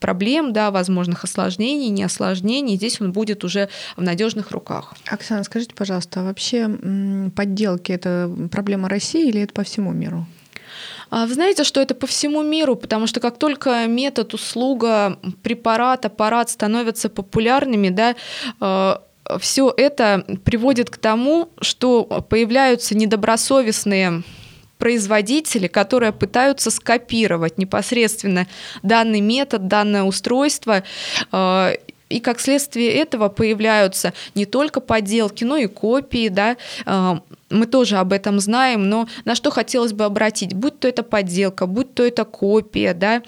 [0.00, 2.76] проблем, да, возможных осложнений, не осложнений.
[2.76, 4.94] Здесь он будет уже в надежных руках.
[5.06, 6.68] Оксана, скажите, пожалуйста, а вообще
[7.34, 10.26] подделки это проблема России или это по всему миру?
[11.10, 16.04] А вы знаете, что это по всему миру, потому что как только метод, услуга, препарат,
[16.04, 18.16] аппарат становятся популярными, да,
[18.60, 18.96] э,
[19.38, 24.22] все это приводит к тому, что появляются недобросовестные
[24.78, 28.46] производители, которые пытаются скопировать непосредственно
[28.82, 30.82] данный метод, данное устройство.
[31.32, 31.74] Э,
[32.08, 36.56] и как следствие этого появляются не только подделки, но и копии, да,
[36.86, 37.14] э,
[37.50, 41.66] мы тоже об этом знаем, но на что хотелось бы обратить, будь то это подделка,
[41.66, 43.22] будь то это копия, да,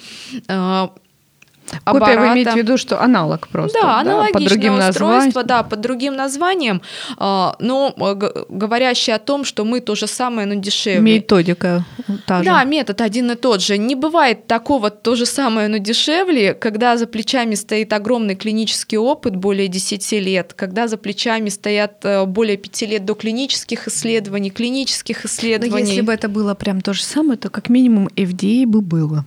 [1.72, 3.78] э, Копия вы имеете в виду, что аналог просто?
[3.80, 5.46] Да, да под другим устройство, названием.
[5.46, 6.82] да, под другим названием,
[7.16, 11.00] а, но э, говорящий о том, что мы то же самое, но дешевле.
[11.00, 11.84] Методика
[12.26, 12.44] та же.
[12.44, 13.78] Да, метод один и тот же.
[13.78, 19.36] Не бывает такого то же самое, но дешевле, когда за плечами стоит огромный клинический опыт,
[19.36, 25.24] более 10 лет, когда за плечами стоят э, более 5 лет до клинических исследований, клинических
[25.24, 25.72] исследований.
[25.72, 29.24] Но если бы это было прям то же самое, то как минимум FDA бы было.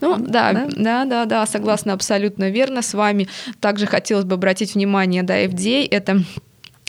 [0.00, 3.28] Ну да, да, да, да, да, согласна абсолютно верно с вами.
[3.60, 6.22] Также хотелось бы обратить внимание, да, FDA это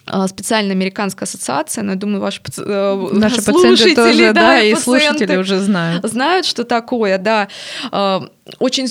[0.05, 4.75] а, специальная американская ассоциация, но я думаю, ваши э, наши пациенты тоже, да, да и
[4.75, 6.05] слушатели уже знают.
[6.05, 7.47] Знают, что такое, да.
[7.91, 8.27] А,
[8.59, 8.87] очень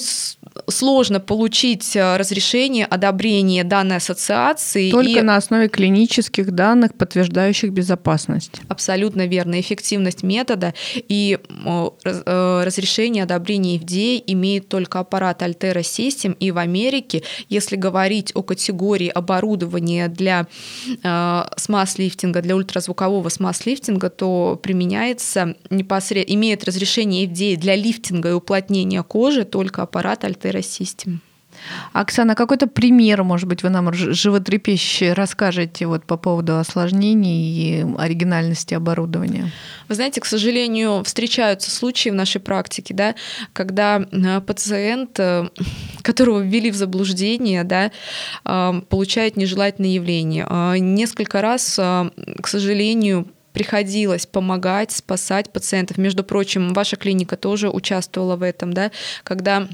[0.68, 4.90] сложно получить э, разрешение, одобрение данной ассоциации.
[4.90, 5.22] Только и...
[5.22, 8.60] на основе клинических данных, подтверждающих безопасность.
[8.68, 9.60] Абсолютно верно.
[9.60, 16.36] Эффективность метода и э, разрешение одобрения FDA имеет только аппарат Altera System.
[16.40, 20.46] И в Америке, если говорить о категории оборудования для
[21.04, 29.44] смаз-лифтинга, для ультразвукового смаз-лифтинга, то применяется непосредственно, имеет разрешение FDA для лифтинга и уплотнения кожи
[29.44, 31.18] только аппарат Altera System.
[31.92, 38.74] Оксана, какой-то пример, может быть, вы нам животрепещущий расскажете вот по поводу осложнений и оригинальности
[38.74, 39.50] оборудования?
[39.88, 43.14] Вы знаете, к сожалению, встречаются случаи в нашей практике, да,
[43.52, 45.48] когда э, пациент, э,
[46.02, 47.90] которого ввели в заблуждение, да,
[48.44, 50.46] э, получает нежелательное явление.
[50.78, 55.96] Несколько раз, к сожалению, приходилось помогать, спасать пациентов.
[55.96, 58.90] Между прочим, ваша клиника тоже участвовала в этом, да,
[59.22, 59.68] когда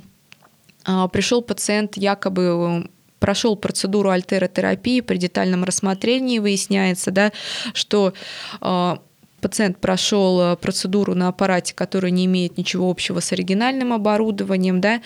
[1.12, 2.88] пришел пациент якобы э,
[3.18, 7.32] прошел процедуру альтеротерапии, при детальном рассмотрении выясняется, да,
[7.74, 8.14] что
[8.60, 8.96] э,
[9.40, 15.00] пациент прошел э, процедуру на аппарате, который не имеет ничего общего с оригинальным оборудованием, да,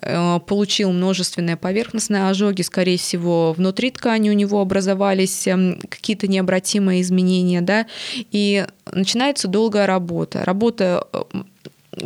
[0.00, 7.00] э, получил множественные поверхностные ожоги, скорее всего, внутри ткани у него образовались э, какие-то необратимые
[7.02, 10.44] изменения, да, и начинается долгая работа.
[10.44, 11.22] Работа э,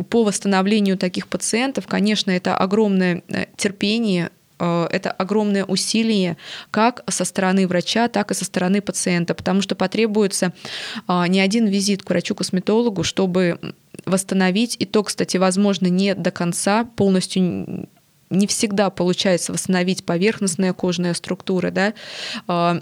[0.09, 6.37] по восстановлению таких пациентов, конечно, это огромное э, терпение, э, это огромное усилие
[6.71, 10.53] как со стороны врача, так и со стороны пациента, потому что потребуется
[11.07, 13.59] а, не один визит к врачу-косметологу, чтобы
[14.05, 14.75] восстановить.
[14.79, 17.87] И то, кстати, возможно, не до конца полностью
[18.29, 21.93] не всегда получается восстановить поверхностные кожные структуры, да,
[22.47, 22.81] а,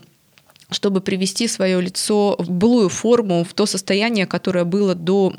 [0.70, 5.34] чтобы привести свое лицо в былую форму, в то состояние, которое было до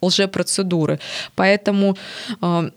[0.00, 1.00] лжепроцедуры.
[1.34, 1.96] Поэтому
[2.40, 2.70] а,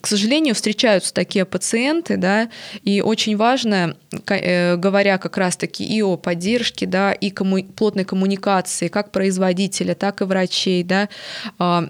[0.00, 2.48] к сожалению, встречаются такие пациенты, да,
[2.82, 3.96] и очень важно,
[4.28, 10.22] э, говоря как раз-таки и о поддержке, да, и комму- плотной коммуникации как производителя, так
[10.22, 11.08] и врачей, да,
[11.58, 11.88] а,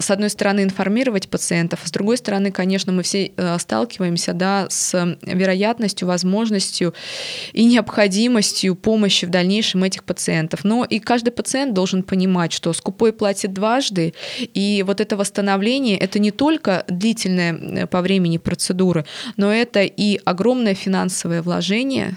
[0.00, 4.66] с одной стороны, информировать пациентов, а с другой стороны, конечно, мы все э, сталкиваемся да,
[4.68, 6.94] с вероятностью, возможностью
[7.52, 10.64] и необходимостью помощи в дальнейшем этих пациентов.
[10.64, 16.18] Но и каждый пациент должен понимать, что скупой платит дважды, и вот это восстановление— это
[16.18, 19.04] не только длительная э, по времени процедура,
[19.36, 22.16] но это и огромное финансовое вложение,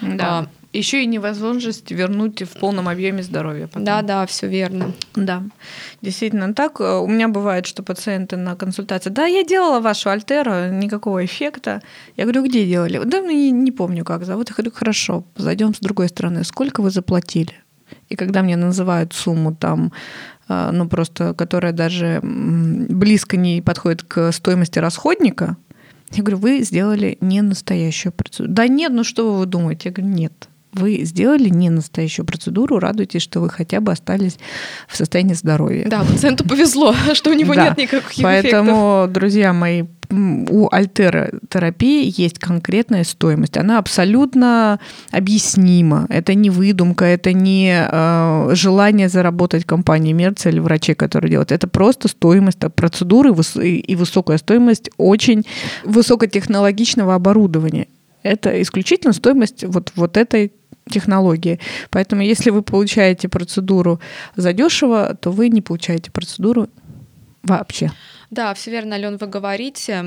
[0.00, 0.48] да.
[0.78, 3.66] Еще и невозможность вернуть в полном объеме здоровья.
[3.66, 3.82] Потом.
[3.82, 4.92] Да, да, все верно.
[5.16, 5.42] Да,
[6.02, 6.78] действительно так.
[6.78, 11.82] У меня бывает, что пациенты на консультации, да, я делала вашу альтеру, никакого эффекта.
[12.16, 13.02] Я говорю, где делали?
[13.04, 14.50] Да, ну, не, не помню, как зовут.
[14.50, 16.44] Я говорю, хорошо, зайдем с другой стороны.
[16.44, 17.54] Сколько вы заплатили?
[18.08, 19.92] И когда мне называют сумму там,
[20.48, 25.56] э, ну просто, которая даже близко не подходит к стоимости расходника,
[26.12, 28.52] я говорю, вы сделали не настоящую процедуру.
[28.52, 29.88] Да нет, ну что вы думаете?
[29.88, 34.38] Я говорю, нет вы сделали не настоящую процедуру, радуйтесь, что вы хотя бы остались
[34.88, 35.86] в состоянии здоровья.
[35.88, 37.68] Да, пациенту повезло, что у него да.
[37.68, 39.12] нет никаких Поэтому, эффектов.
[39.12, 43.56] друзья мои, у альтеротерапии есть конкретная стоимость.
[43.56, 46.06] Она абсолютно объяснима.
[46.08, 51.52] Это не выдумка, это не э, желание заработать компании Мерца или врачей, которые делают.
[51.52, 55.44] Это просто стоимость процедуры и высокая стоимость очень
[55.84, 57.88] высокотехнологичного оборудования.
[58.22, 60.52] Это исключительно стоимость вот, вот этой
[60.88, 61.60] технологии.
[61.90, 64.00] Поэтому если вы получаете процедуру
[64.36, 66.68] задешево, то вы не получаете процедуру
[67.42, 67.90] вообще.
[68.30, 70.04] Да, все верно, Ален, вы говорите.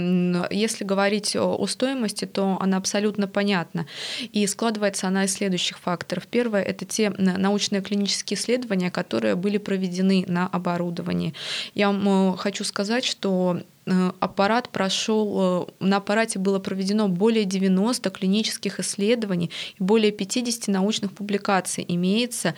[0.52, 3.88] Если говорить о стоимости, то она абсолютно понятна.
[4.32, 6.28] И складывается она из следующих факторов.
[6.28, 11.34] Первое— это те научные клинические исследования, которые были проведены на оборудовании.
[11.74, 18.10] Я вам хочу сказать, что э, аппарат прошел, э, на аппарате было проведено более 90
[18.12, 19.50] клинических исследований
[19.80, 22.54] и более 50 научных публикаций имеется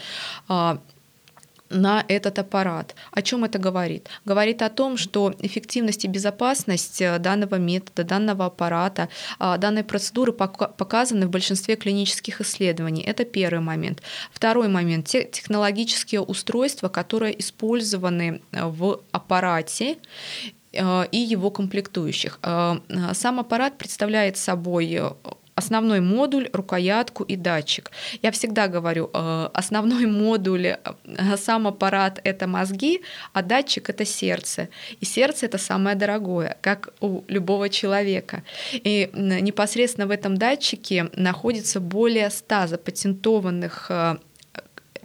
[0.47, 0.80] а,
[1.74, 2.95] на этот аппарат.
[3.11, 4.07] О чем это говорит?
[4.26, 9.09] Говорит о том, что эффективность и безопасность э, данного метода, данного аппарата,
[9.39, 13.01] а, данной процедуры показаны в большинстве клинических исследований.
[13.01, 14.01] Это первый момент.
[14.32, 15.07] Второй момент.
[15.07, 19.97] Те технологические устройства, которые использованы э, в аппарате,
[20.71, 22.39] э, и его комплектующих.
[23.13, 24.99] Сам аппарат представляет собой
[25.56, 27.91] основной модуль, рукоятку и датчик.
[28.22, 30.78] Я всегда говорю, э, основной модуль, э,
[31.38, 33.01] сам аппарат— это мозги,
[33.34, 34.70] а датчик— это сердце.
[35.01, 38.43] И сердце— это самое дорогое, как у любого человека.
[38.74, 44.18] И непосредственно в этом датчике находится более 100 запатентованных э,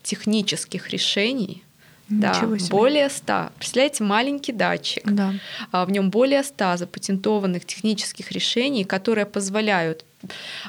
[0.03, 1.63] технических решений,
[2.09, 3.51] да, более 100.
[3.59, 5.05] Представляете, маленький датчик.
[5.05, 5.35] Да.
[5.73, 10.05] А, в нем более 100 запатентованных технических решений, которые позволяют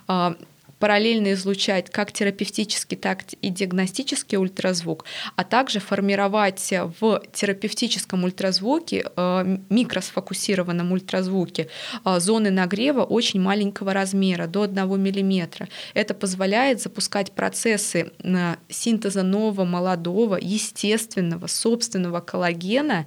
[0.08, 0.36] а,
[0.80, 5.06] параллельно излучать как терапевтический, так и диагностический ультразвук,
[5.36, 11.68] а также формировать в терапевтическом ультразвуке, э, микросфокусированном ультразвуке,
[12.06, 15.68] э, зоны нагрева очень маленького размера, до 1 мм.
[15.94, 23.06] Это позволяет запускать процессы э, синтеза нового, молодого, естественного, собственного коллагена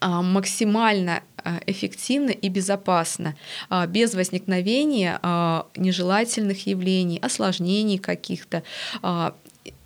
[0.00, 1.22] максимально
[1.66, 3.36] эффективно и безопасно,
[3.88, 5.20] без возникновения
[5.76, 8.62] нежелательных явлений, осложнений каких-то.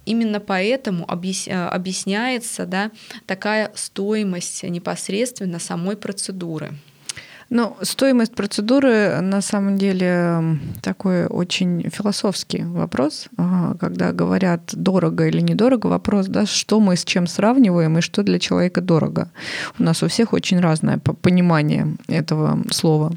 [0.07, 2.91] Именно поэтому объясняется да,
[3.27, 6.75] такая стоимость непосредственно самой процедуры.
[7.53, 13.29] Ну, стоимость процедуры на самом деле такой очень философский вопрос.
[13.81, 18.39] Когда говорят дорого или недорого, вопрос, да, что мы с чем сравниваем и что для
[18.39, 19.33] человека дорого.
[19.81, 23.13] У нас у всех очень разное понимание этого слова.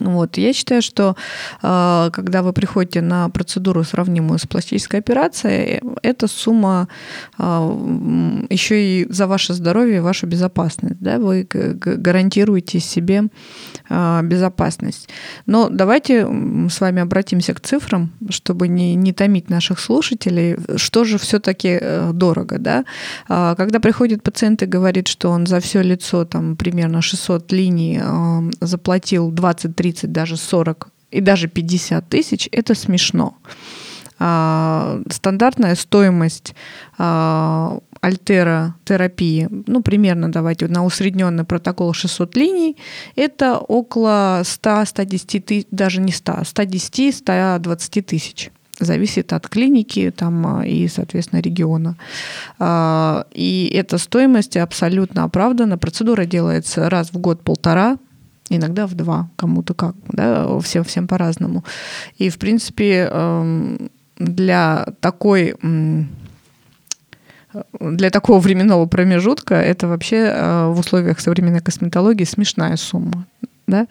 [0.00, 0.38] Вот.
[0.38, 1.16] Я считаю, что
[1.62, 6.88] э, когда вы приходите на процедуру, сравнимую с пластической операцией, эта сумма
[7.38, 7.42] э,
[8.50, 11.00] еще и за ваше здоровье и вашу безопасность.
[11.00, 11.18] Да?
[11.18, 13.24] Вы гарантируете себе
[13.90, 15.08] безопасность.
[15.46, 16.26] Но давайте
[16.70, 20.56] с вами обратимся к цифрам, чтобы не, не томить наших слушателей.
[20.76, 21.80] Что же все-таки
[22.12, 22.58] дорого?
[22.58, 22.84] Да?
[23.26, 28.00] Когда приходит пациент и говорит, что он за все лицо там, примерно 600 линий
[28.60, 33.36] заплатил 23 30, даже 40 и даже 50 тысяч, это смешно.
[34.20, 36.54] А, стандартная стоимость
[36.98, 42.76] а, альтеротерапии, ну, примерно, давайте, на усредненный протокол 600 линий,
[43.16, 48.50] это около 100-110 тысяч, даже не 100, 110-120 тысяч.
[48.80, 51.96] Зависит от клиники там, и, соответственно, региона.
[52.60, 55.78] А, и эта стоимость абсолютно оправдана.
[55.78, 57.98] Процедура делается раз в год-полтора,
[58.50, 61.64] иногда в два, кому-то как, да, всем, всем по-разному.
[62.18, 65.54] И, в принципе, эм, для такой
[67.80, 73.26] для такого временного промежутка это вообще э, в условиях современной косметологии смешная сумма
[73.68, 73.86] да,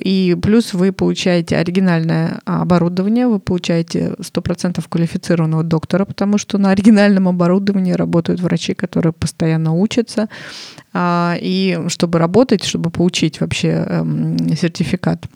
[0.00, 7.28] и плюс вы получаете оригинальное оборудование, вы получаете 100% квалифицированного доктора, потому что на оригинальном
[7.28, 10.28] оборудовании работают врачи, которые постоянно учатся,
[10.92, 15.26] а, и чтобы работать, чтобы получить вообще эм, сертификат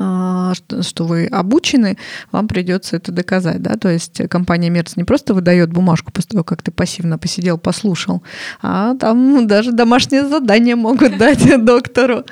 [0.00, 1.98] что вы обучены,
[2.32, 3.60] вам придется это доказать.
[3.60, 3.76] Да?
[3.76, 8.22] То есть компания Мерц не просто выдает бумажку после того, как ты пассивно посидел, послушал,
[8.62, 12.24] а там даже домашнее задание могут дать доктору.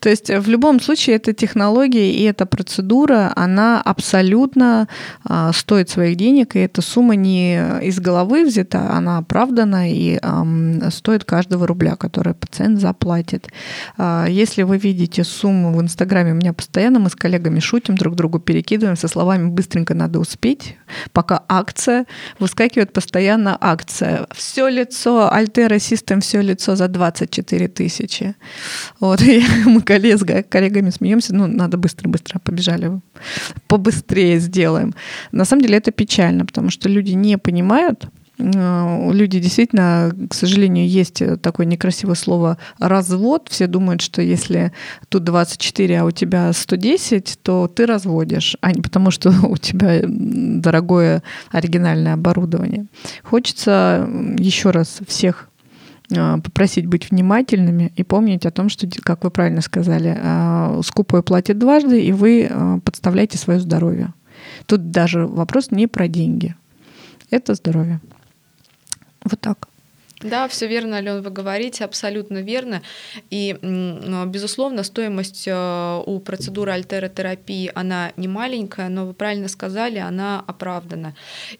[0.00, 4.88] То есть в любом случае эта технология и эта процедура, она абсолютно
[5.24, 10.20] а, стоит своих денег, и эта сумма не из головы взята, она оправдана и
[10.90, 13.48] стоит каждого рубля, который пациент заплатит.
[13.96, 18.14] А, если вы видите сумму в Инстаграме, у меня постоянно мы с коллегами шутим, друг
[18.14, 20.76] другу перекидываем со словами «быстренько надо успеть»,
[21.12, 22.06] пока акция,
[22.38, 24.26] выскакивает постоянно акция.
[24.32, 28.34] Все лицо, Altera System, все лицо за 24 тысячи.
[29.00, 33.00] Вот, и мы коллег, коллегами смеемся, ну, надо быстро-быстро, побежали,
[33.68, 34.94] побыстрее сделаем.
[35.32, 41.22] На самом деле это печально, потому что люди не понимают, люди действительно, к сожалению, есть
[41.40, 43.48] такое некрасивое слово развод.
[43.48, 44.72] Все думают, что если
[45.08, 50.00] тут 24, а у тебя 110, то ты разводишь, а не потому, что у тебя
[50.04, 52.86] дорогое оригинальное оборудование.
[53.22, 54.08] Хочется
[54.38, 55.48] еще раз всех
[56.10, 61.22] э, попросить быть внимательными и помнить о том, что, как вы правильно сказали, э, скупой
[61.22, 62.50] платит дважды, и вы
[62.84, 64.12] подставляете свое здоровье.
[64.66, 66.56] Тут даже вопрос не про деньги.
[67.30, 68.00] Это здоровье.
[69.24, 69.68] Вот так.
[70.20, 72.80] Да, все верно, Алена, вы говорите, абсолютно верно.
[73.28, 73.58] И,
[74.26, 81.14] безусловно, стоимость э, у процедуры альтеротерапии, она не маленькая, но вы правильно сказали, она оправдана.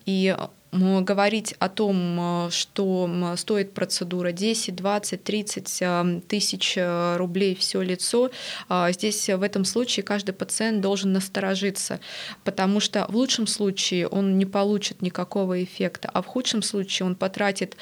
[0.07, 0.35] И
[0.75, 8.31] говорить о том, э, что стоит процедура 10, 20, 30 тысяч э, рублей все лицо,
[8.69, 12.01] а, здесь в этом случае каждый пациент должен насторожиться,
[12.45, 17.15] потому что в лучшем случае он не получит никакого эффекта, а в худшем случае он
[17.15, 17.77] потратит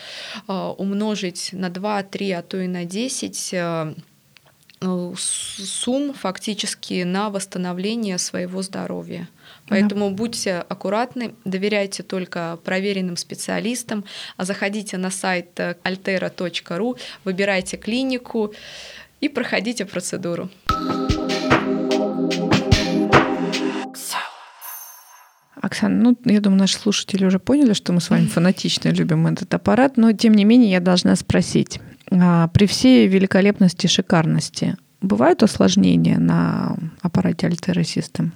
[0.47, 3.55] э, умножить на 2, 3, а то и на 10
[5.17, 9.29] сумм фактически на восстановление своего здоровья.
[9.69, 10.17] Поэтому да.
[10.17, 14.05] будьте аккуратны, доверяйте только проверенным специалистам,
[14.37, 18.53] а заходите на сайт altera.ru, выбирайте клинику
[19.21, 20.51] и проходите процедуру.
[25.63, 29.55] Оксана, ну, я думаю, наши слушатели уже поняли, что мы с вами фанатично любим этот
[29.55, 31.81] аппарат, но тем не менее я должна спросить.
[32.11, 38.31] А, при всей великолепности и шикарности бывают осложнения на аппарате Altera System?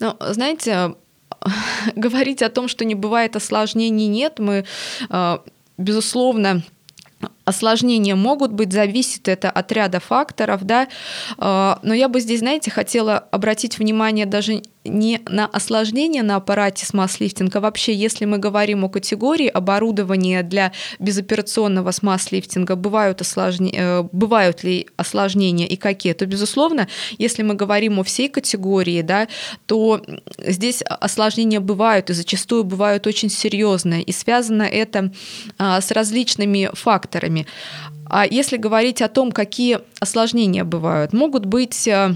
[0.00, 0.94] Ну, знаете,
[1.96, 4.38] говорить о том, что не бывает осложнений, нет.
[4.38, 4.64] Мы,
[5.10, 5.38] э,
[5.78, 6.62] безусловно,
[7.44, 10.88] Осложнения могут быть, зависит это от ряда факторов, да,
[11.38, 16.86] э, но я бы здесь, знаете, хотела обратить внимание даже не на осложнения на аппарате
[16.86, 17.60] смаз-лифтинга.
[17.60, 24.88] Вообще, если мы говорим о категории оборудования для безоперационного смаз-лифтинга, бывают, осложнения, э, бывают ли
[24.96, 26.88] осложнения и какие, то, безусловно,
[27.18, 29.28] если мы говорим о всей категории, да,
[29.66, 30.02] то
[30.38, 34.02] здесь осложнения бывают и зачастую бывают очень серьезные.
[34.02, 35.12] И связано это
[35.58, 37.31] а, с различными факторами.
[38.06, 42.14] А если говорить о том, какие осложнения бывают, могут быть э,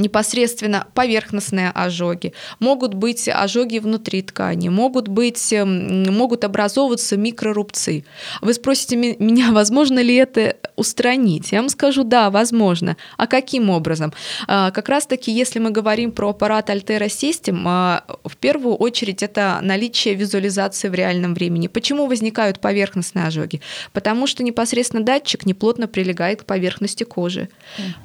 [0.00, 8.04] непосредственно поверхностные ожоги, могут быть ожоги внутри ткани, могут, быть, эм, могут образовываться микрорубцы.
[8.40, 11.52] Вы спросите меня, возможно ли это устранить?
[11.52, 12.96] Я вам скажу, да, возможно.
[13.16, 14.12] А каким образом?
[14.46, 19.60] А, как раз-таки, если мы говорим про аппарат Altera System, а, в первую очередь это
[19.62, 21.68] наличие визуализации в реальном времени.
[21.68, 23.60] Почему возникают поверхностные ожоги?
[23.92, 27.48] Потому что непосредственно датчик неплотно прилегает к поверхности кожи.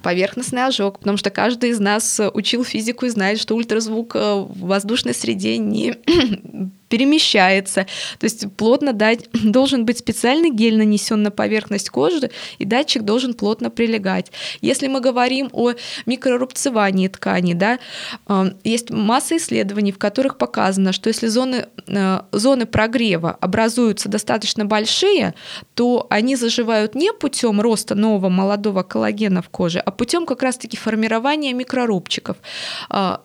[0.02, 4.60] Поверхностный ожог, потому что каждый из нас учил физику и знает, что ультразвук э, в
[4.62, 5.96] воздушной среде не
[6.94, 7.88] перемещается.
[8.20, 12.30] То есть плотно дать, должен быть специальный гель нанесен на поверхность кожи,
[12.60, 14.32] и датчик должен плотно прилегать.
[14.62, 15.72] Если мы говорим о
[16.06, 17.80] микрорубцевании ткани, да,
[18.28, 24.66] э, есть масса исследований, в которых показано, что если зоны, э, зоны прогрева образуются достаточно
[24.66, 25.34] большие,
[25.74, 30.78] то они заживают не путем роста нового молодого коллагена в коже, а путем как раз-таки
[30.78, 32.38] формирования микрорубчиков.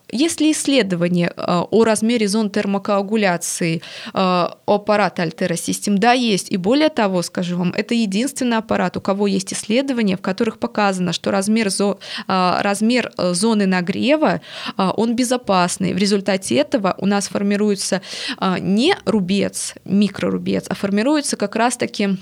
[0.09, 3.83] Э, есть ли исследования о размере зон термокоагуляции
[4.15, 6.51] э, аппарат Altera System, да, есть.
[6.51, 11.13] И более того, скажу вам, это единственный аппарат, у кого есть исследования, в которых показано,
[11.13, 14.41] что размер, зо, э, размер э, зоны нагрева,
[14.77, 15.93] э, он безопасный.
[15.93, 18.03] В результате этого у нас формируется
[18.41, 22.19] э, не рубец, микрорубец, а формируется как раз-таки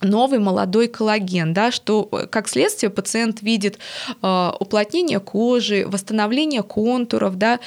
[0.00, 3.78] новый молодой коллаген, да, что э, как следствие пациент видит
[4.22, 7.60] э, уплотнение кожи, восстановление контуров да,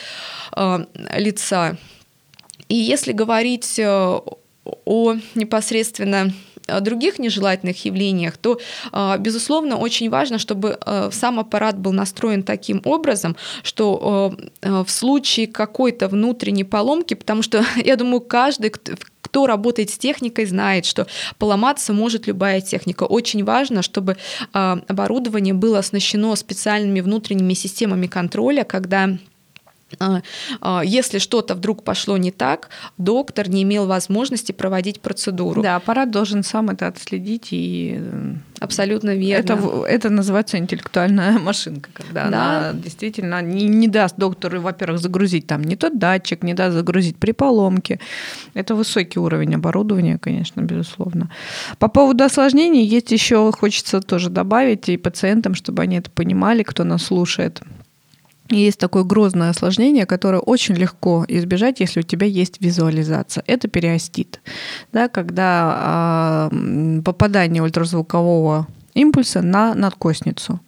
[0.56, 0.86] э,
[1.18, 1.78] лица.
[2.70, 4.20] И если говорить э,
[4.86, 6.34] о непосредственно
[6.80, 8.60] других нежелательных явлениях, то,
[8.94, 15.48] э, безусловно, очень важно, чтобы э, сам аппарат был настроен таким образом, что в случае
[15.48, 18.72] какой-то внутренней поломки, потому что, я думаю, каждый,
[19.32, 21.08] кто работает с техникой, знает, что
[21.38, 23.06] поломаться может любая техника.
[23.06, 24.18] Очень важно, чтобы
[24.52, 29.31] оборудование было оснащено специальными внутренними системами контроля, когда а, а,
[30.84, 35.62] если что-то вдруг пошло не так, доктор не имел возможности проводить процедуру.
[35.62, 39.54] Да, аппарат должен сам это отследить и э, абсолютно верно.
[39.54, 42.58] Это, это называется интеллектуальная машинка, когда да.
[42.58, 47.18] она действительно не, не даст доктору, во-первых, загрузить там не тот датчик, не даст загрузить
[47.18, 48.00] при поломке.
[48.54, 51.30] Это высокий уровень оборудования, конечно, безусловно.
[51.80, 56.84] По поводу осложнений есть еще хочется тоже добавить и пациентам, чтобы они это понимали, кто
[56.84, 57.62] нас слушает
[58.56, 63.44] есть такое грозное осложнение, которое очень легко избежать, если у тебя есть визуализация.
[63.48, 64.42] Это периостит.
[64.92, 70.60] Да, когда э, попадание ультразвукового импульса на надкостницу.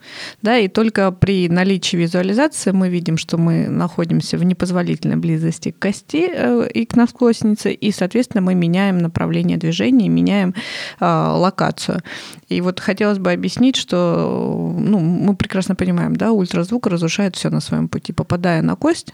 [0.42, 5.80] Да, и только при наличии визуализации мы видим, что мы находимся в непозволительной близости к
[5.80, 10.54] кости э, и к надкостнице, и, соответственно, мы меняем направление движения, меняем
[11.00, 12.02] э, локацию.
[12.50, 17.60] И вот хотелось бы объяснить, что ну, мы прекрасно понимаем, да, ультразвук разрушает все на
[17.60, 18.14] своем пути.
[18.14, 19.14] Попадая на кость,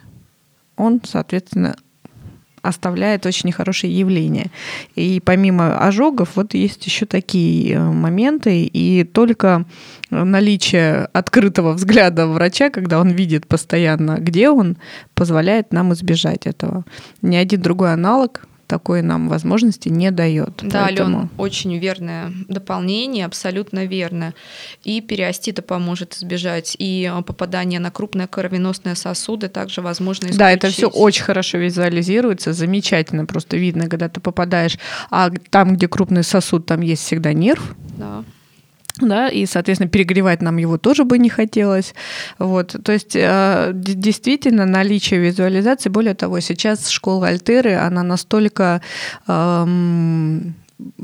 [0.75, 1.75] он, соответственно,
[2.61, 4.47] оставляет очень нехорошее явление.
[4.95, 9.65] И помимо ожогов, вот есть еще такие э, моменты, и только
[10.09, 14.77] наличие открытого взгляда врача, когда он видит постоянно, где он,
[15.13, 16.85] позволяет нам избежать этого.
[17.21, 20.59] Ни один другой аналог такой нам возможности не дает.
[20.61, 21.17] Да, Поэтому...
[21.17, 24.35] Ален, очень верное дополнение, абсолютно верно.
[24.83, 30.39] И периостита поможет избежать, и попадание на крупные кровеносные сосуды также возможно исключить.
[30.39, 34.77] Да, это все очень хорошо визуализируется, замечательно просто видно, когда ты попадаешь,
[35.09, 37.75] а там, где крупный сосуд, там есть всегда нерв.
[37.97, 38.23] Да
[38.99, 41.93] да, и, соответственно, перегревать нам его тоже бы не хотелось.
[42.37, 48.81] Вот, то есть э, действительно наличие визуализации, более того, сейчас школа Альтеры, она настолько
[49.27, 50.55] эм,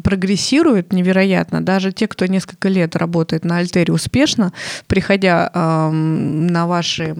[0.04, 1.62] прогрессирует невероятно.
[1.62, 4.54] Даже те, кто несколько лет работает на Альтере успешно,
[4.88, 7.16] приходя э, на ваши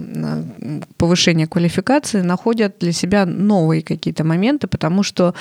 [0.96, 5.34] повышение квалификации, находят для себя новые какие-то моменты, потому что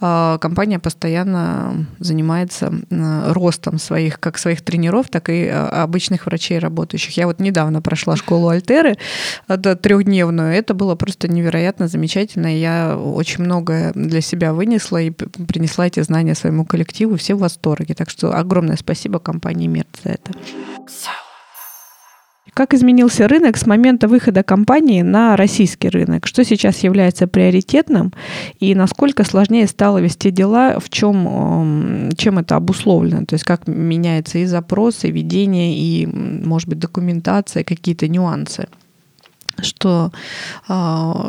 [0.00, 6.58] э, компания постоянно занимается э, ростом своих, как своих тренеров, так и э, обычных врачей
[6.58, 7.16] работающих.
[7.16, 8.96] Я вот недавно прошла школу Альтеры
[9.46, 10.52] трехдневную.
[10.52, 12.46] Это было просто невероятно замечательно.
[12.46, 17.16] Я очень многое для себя вынесла и принесла эти знания своему коллективу.
[17.16, 17.94] Все в восторге.
[17.94, 20.32] Так что огромное спасибо компании Мир за это.
[22.54, 26.26] Как изменился рынок с момента выхода компании на российский рынок?
[26.26, 28.12] Что сейчас является приоритетным
[28.58, 33.24] и насколько сложнее стало вести дела, в чем, эм, чем это обусловлено?
[33.24, 38.68] То есть как меняются и запросы, и ведение, и, может быть, документация, какие-то нюансы?
[39.62, 40.12] Что
[40.68, 40.72] э,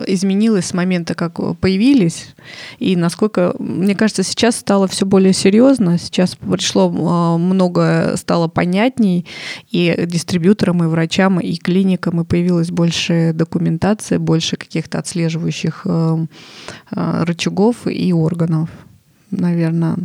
[0.08, 2.34] изменилось с момента, как появились,
[2.80, 9.26] и насколько, мне кажется, сейчас стало все более серьезно, сейчас пришло э, много, стало понятней,
[9.72, 16.26] и дистрибьюторам, и врачам, и клиникам, и появилось больше документации, больше каких-то отслеживающих э,
[16.92, 18.70] э, рычагов и органов,
[19.32, 19.98] наверное.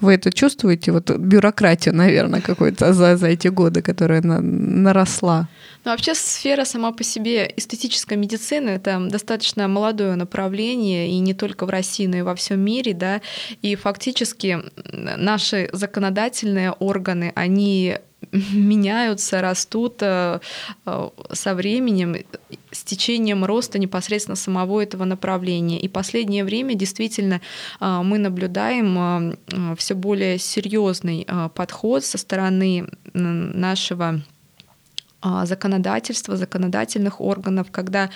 [0.00, 0.92] Вы это чувствуете?
[0.92, 5.48] Вот бюрократию, наверное, какой-то за, за эти годы, которая на, наросла.
[5.84, 11.66] Ну, вообще сфера сама по себе эстетической медицины— это достаточно молодое направление, и не только
[11.66, 13.20] в России, но и во всем мире, да,
[13.62, 14.58] и фактически
[14.92, 17.98] наши законодательные органы, они
[18.32, 20.40] меняются, растут э,
[20.84, 22.16] э, со временем,
[22.70, 25.80] с течением роста непосредственно самого этого направления.
[25.80, 27.40] И последнее время действительно
[27.80, 29.36] э, мы наблюдаем
[29.76, 34.22] все более серьезный подход со стороны нашего
[35.44, 38.10] законодательства, законодательных органов, когда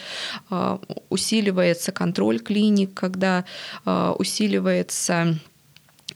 [1.09, 3.45] усиливается контроль клиник, когда
[3.85, 5.39] усиливается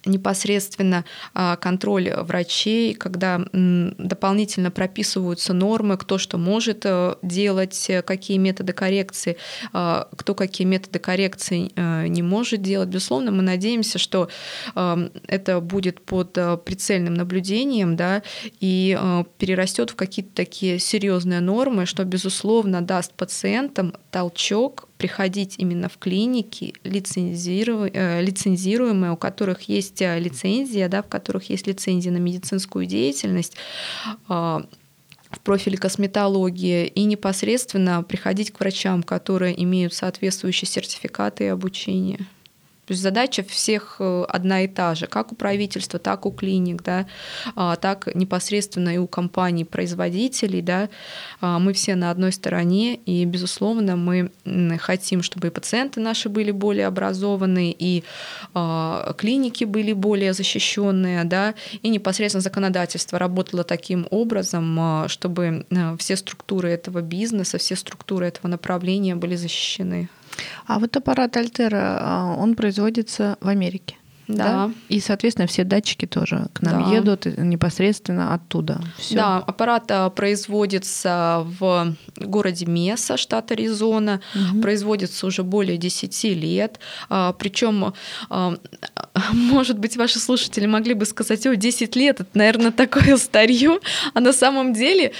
[0.07, 8.39] непосредственно а, контроль врачей, когда дополнительно прописываются нормы, кто что может э, делать, э, какие
[8.39, 9.37] методы коррекции,
[9.73, 12.89] а, кто какие методы коррекции э, не может делать.
[12.89, 14.29] Безусловно, мы надеемся, что
[14.75, 16.33] это будет под
[16.65, 18.23] прицельным наблюдением да,
[18.61, 18.99] и
[19.39, 26.75] перерастет в какие-то такие серьезные нормы, что, безусловно, даст пациентам толчок приходить именно в клиники
[26.85, 33.57] лицензируемые, лицензируемые, у которых есть э, лицензия, да, в которых есть лицензия на медицинскую деятельность,
[34.29, 34.65] а,
[35.31, 42.21] в профиле косметологии и непосредственно приходить к врачам, которые имеют соответствующие сертификаты и обучение.
[42.87, 46.82] То есть задача всех э, одна и та же, как у правительства, так у клиник,
[46.82, 47.07] да,
[47.57, 50.61] а, так непосредственно и у компаний-производителей.
[50.61, 50.89] Да.
[51.41, 54.30] А, мы все на одной стороне, и, безусловно, мы
[54.78, 58.05] хотим, чтобы и пациенты наши были более образованные, и
[58.53, 66.16] а, клиники были более защищенные, да, и непосредственно законодательство работало таким образом, чтобы э, все
[66.16, 70.09] структуры этого бизнеса, все структуры этого направления были защищены.
[70.66, 73.97] А вот аппарат Альтера, а, он производится в Америке.
[74.29, 74.45] Да.
[74.45, 74.70] да.
[74.89, 76.91] И, соответственно, все датчики тоже к нам да.
[76.91, 78.81] едут непосредственно оттуда.
[78.99, 79.16] Всё.
[79.16, 84.20] Да, аппарат а, производится в городе Меса, штат Аризона.
[84.35, 84.62] Угу.
[84.62, 86.79] Производится уже более 10 лет.
[87.09, 87.95] А, Причем,
[89.33, 93.79] может быть, ваши слушатели могли бы сказать, о, 10 лет, это, наверное, такое старье.
[94.14, 95.12] А на самом деле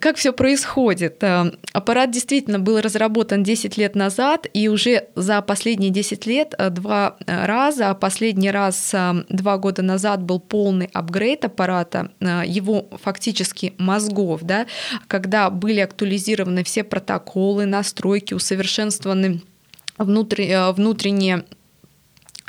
[0.00, 1.22] как все происходит?
[1.22, 6.70] Э, аппарат действительно был разработан 10 лет назад, и уже за последние 10 лет э,
[6.70, 8.94] два раза, последний раз
[9.28, 14.66] два года назад был полный апгрейд аппарата, его фактически мозгов, да,
[15.06, 19.42] когда были актуализированы все протоколы, настройки, усовершенствованы
[19.98, 21.44] внутренние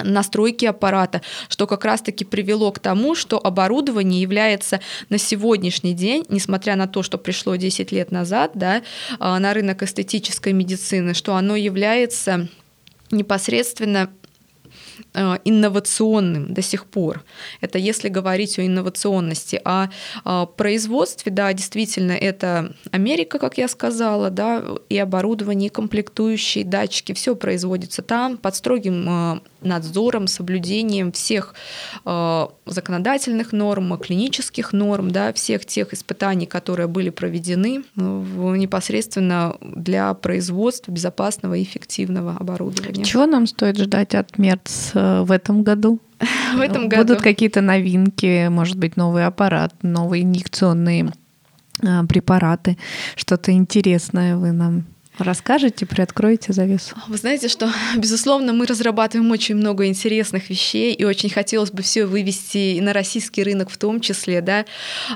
[0.04, 6.76] настройки аппарата, что как раз-таки привело к тому, что оборудование является на сегодняшний день, несмотря
[6.76, 8.82] на то, что пришло 10 лет назад да,
[9.20, 12.48] а, на рынок эстетической медицины, что оно является
[13.12, 14.10] непосредственно
[15.14, 17.24] инновационным до сих пор.
[17.62, 19.60] Это если говорить о инновационности.
[19.66, 19.90] А
[20.24, 27.14] о производстве, да, действительно, это Америка, как я сказала, да, и оборудование, и комплектующие, датчики,
[27.14, 31.56] все производится там под строгим э, надзором, соблюдением всех
[32.06, 40.92] э, законодательных норм, клинических норм, да, всех тех испытаний, которые были проведены непосредственно для производства
[40.92, 43.04] безопасного и эффективного оборудования.
[43.04, 46.00] Чего нам стоит ждать от МЕРЦ э, в этом году?
[46.56, 47.04] В этом году.
[47.04, 51.14] Будут какие-то новинки, может быть, новый аппарат, новые инъекционные
[51.82, 52.78] э, препараты,
[53.16, 54.86] что-то интересное вы нам
[55.20, 56.96] Расскажите, приоткройте завесу.
[57.08, 62.06] Вы знаете, что, безусловно, мы разрабатываем очень много интересных вещей, и очень хотелось бы все
[62.06, 64.66] вывести и на российский рынок в том числе, да.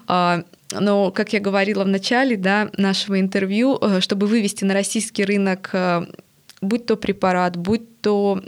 [0.07, 5.23] А, но, как я говорила в начале да, нашего интервью, э, чтобы вывести на российский
[5.23, 6.05] рынок э,
[6.63, 8.41] будь то препарат, будь то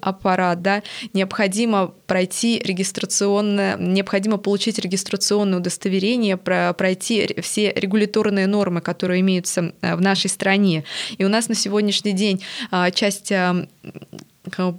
[0.00, 9.74] аппарат, да, необходимо пройти регистрационное, необходимо получить регистрационное удостоверение, пройти все регуляторные нормы, которые имеются
[9.82, 10.84] э, в нашей стране.
[11.18, 13.66] И у нас на сегодняшний день а, часть а,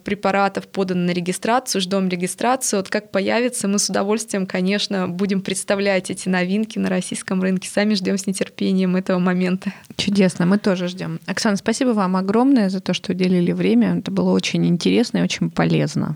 [0.03, 2.79] препаратов подано на регистрацию, ждем регистрацию.
[2.79, 7.69] Вот как появится, мы с удовольствием, конечно, будем представлять эти новинки на российском рынке.
[7.69, 9.73] Сами ждем с нетерпением этого момента.
[9.97, 11.19] Чудесно, мы тоже ждем.
[11.25, 13.97] Оксана, спасибо вам огромное за то, что уделили время.
[13.97, 16.15] Это было очень интересно и очень полезно.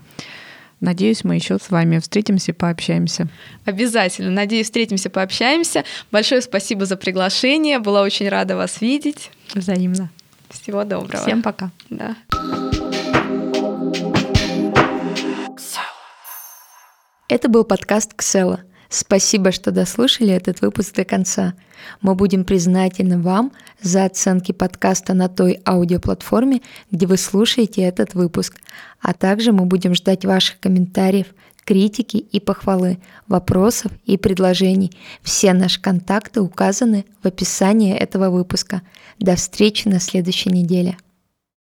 [0.80, 3.28] Надеюсь, мы еще с вами встретимся и пообщаемся.
[3.66, 4.30] Обязательно.
[4.30, 5.84] Надеюсь, встретимся, пообщаемся.
[6.10, 7.80] Большое спасибо за приглашение.
[7.80, 9.30] Была очень рада вас видеть.
[9.54, 10.10] Взаимно.
[10.48, 11.22] Всего доброго.
[11.22, 11.70] Всем пока.
[11.90, 12.16] Да.
[17.30, 18.58] Это был подкаст «Ксела».
[18.88, 21.54] Спасибо, что дослушали этот выпуск до конца.
[22.00, 26.60] Мы будем признательны вам за оценки подкаста на той аудиоплатформе,
[26.90, 28.56] где вы слушаете этот выпуск.
[29.00, 31.28] А также мы будем ждать ваших комментариев,
[31.64, 34.90] критики и похвалы, вопросов и предложений.
[35.22, 38.82] Все наши контакты указаны в описании этого выпуска.
[39.20, 40.96] До встречи на следующей неделе.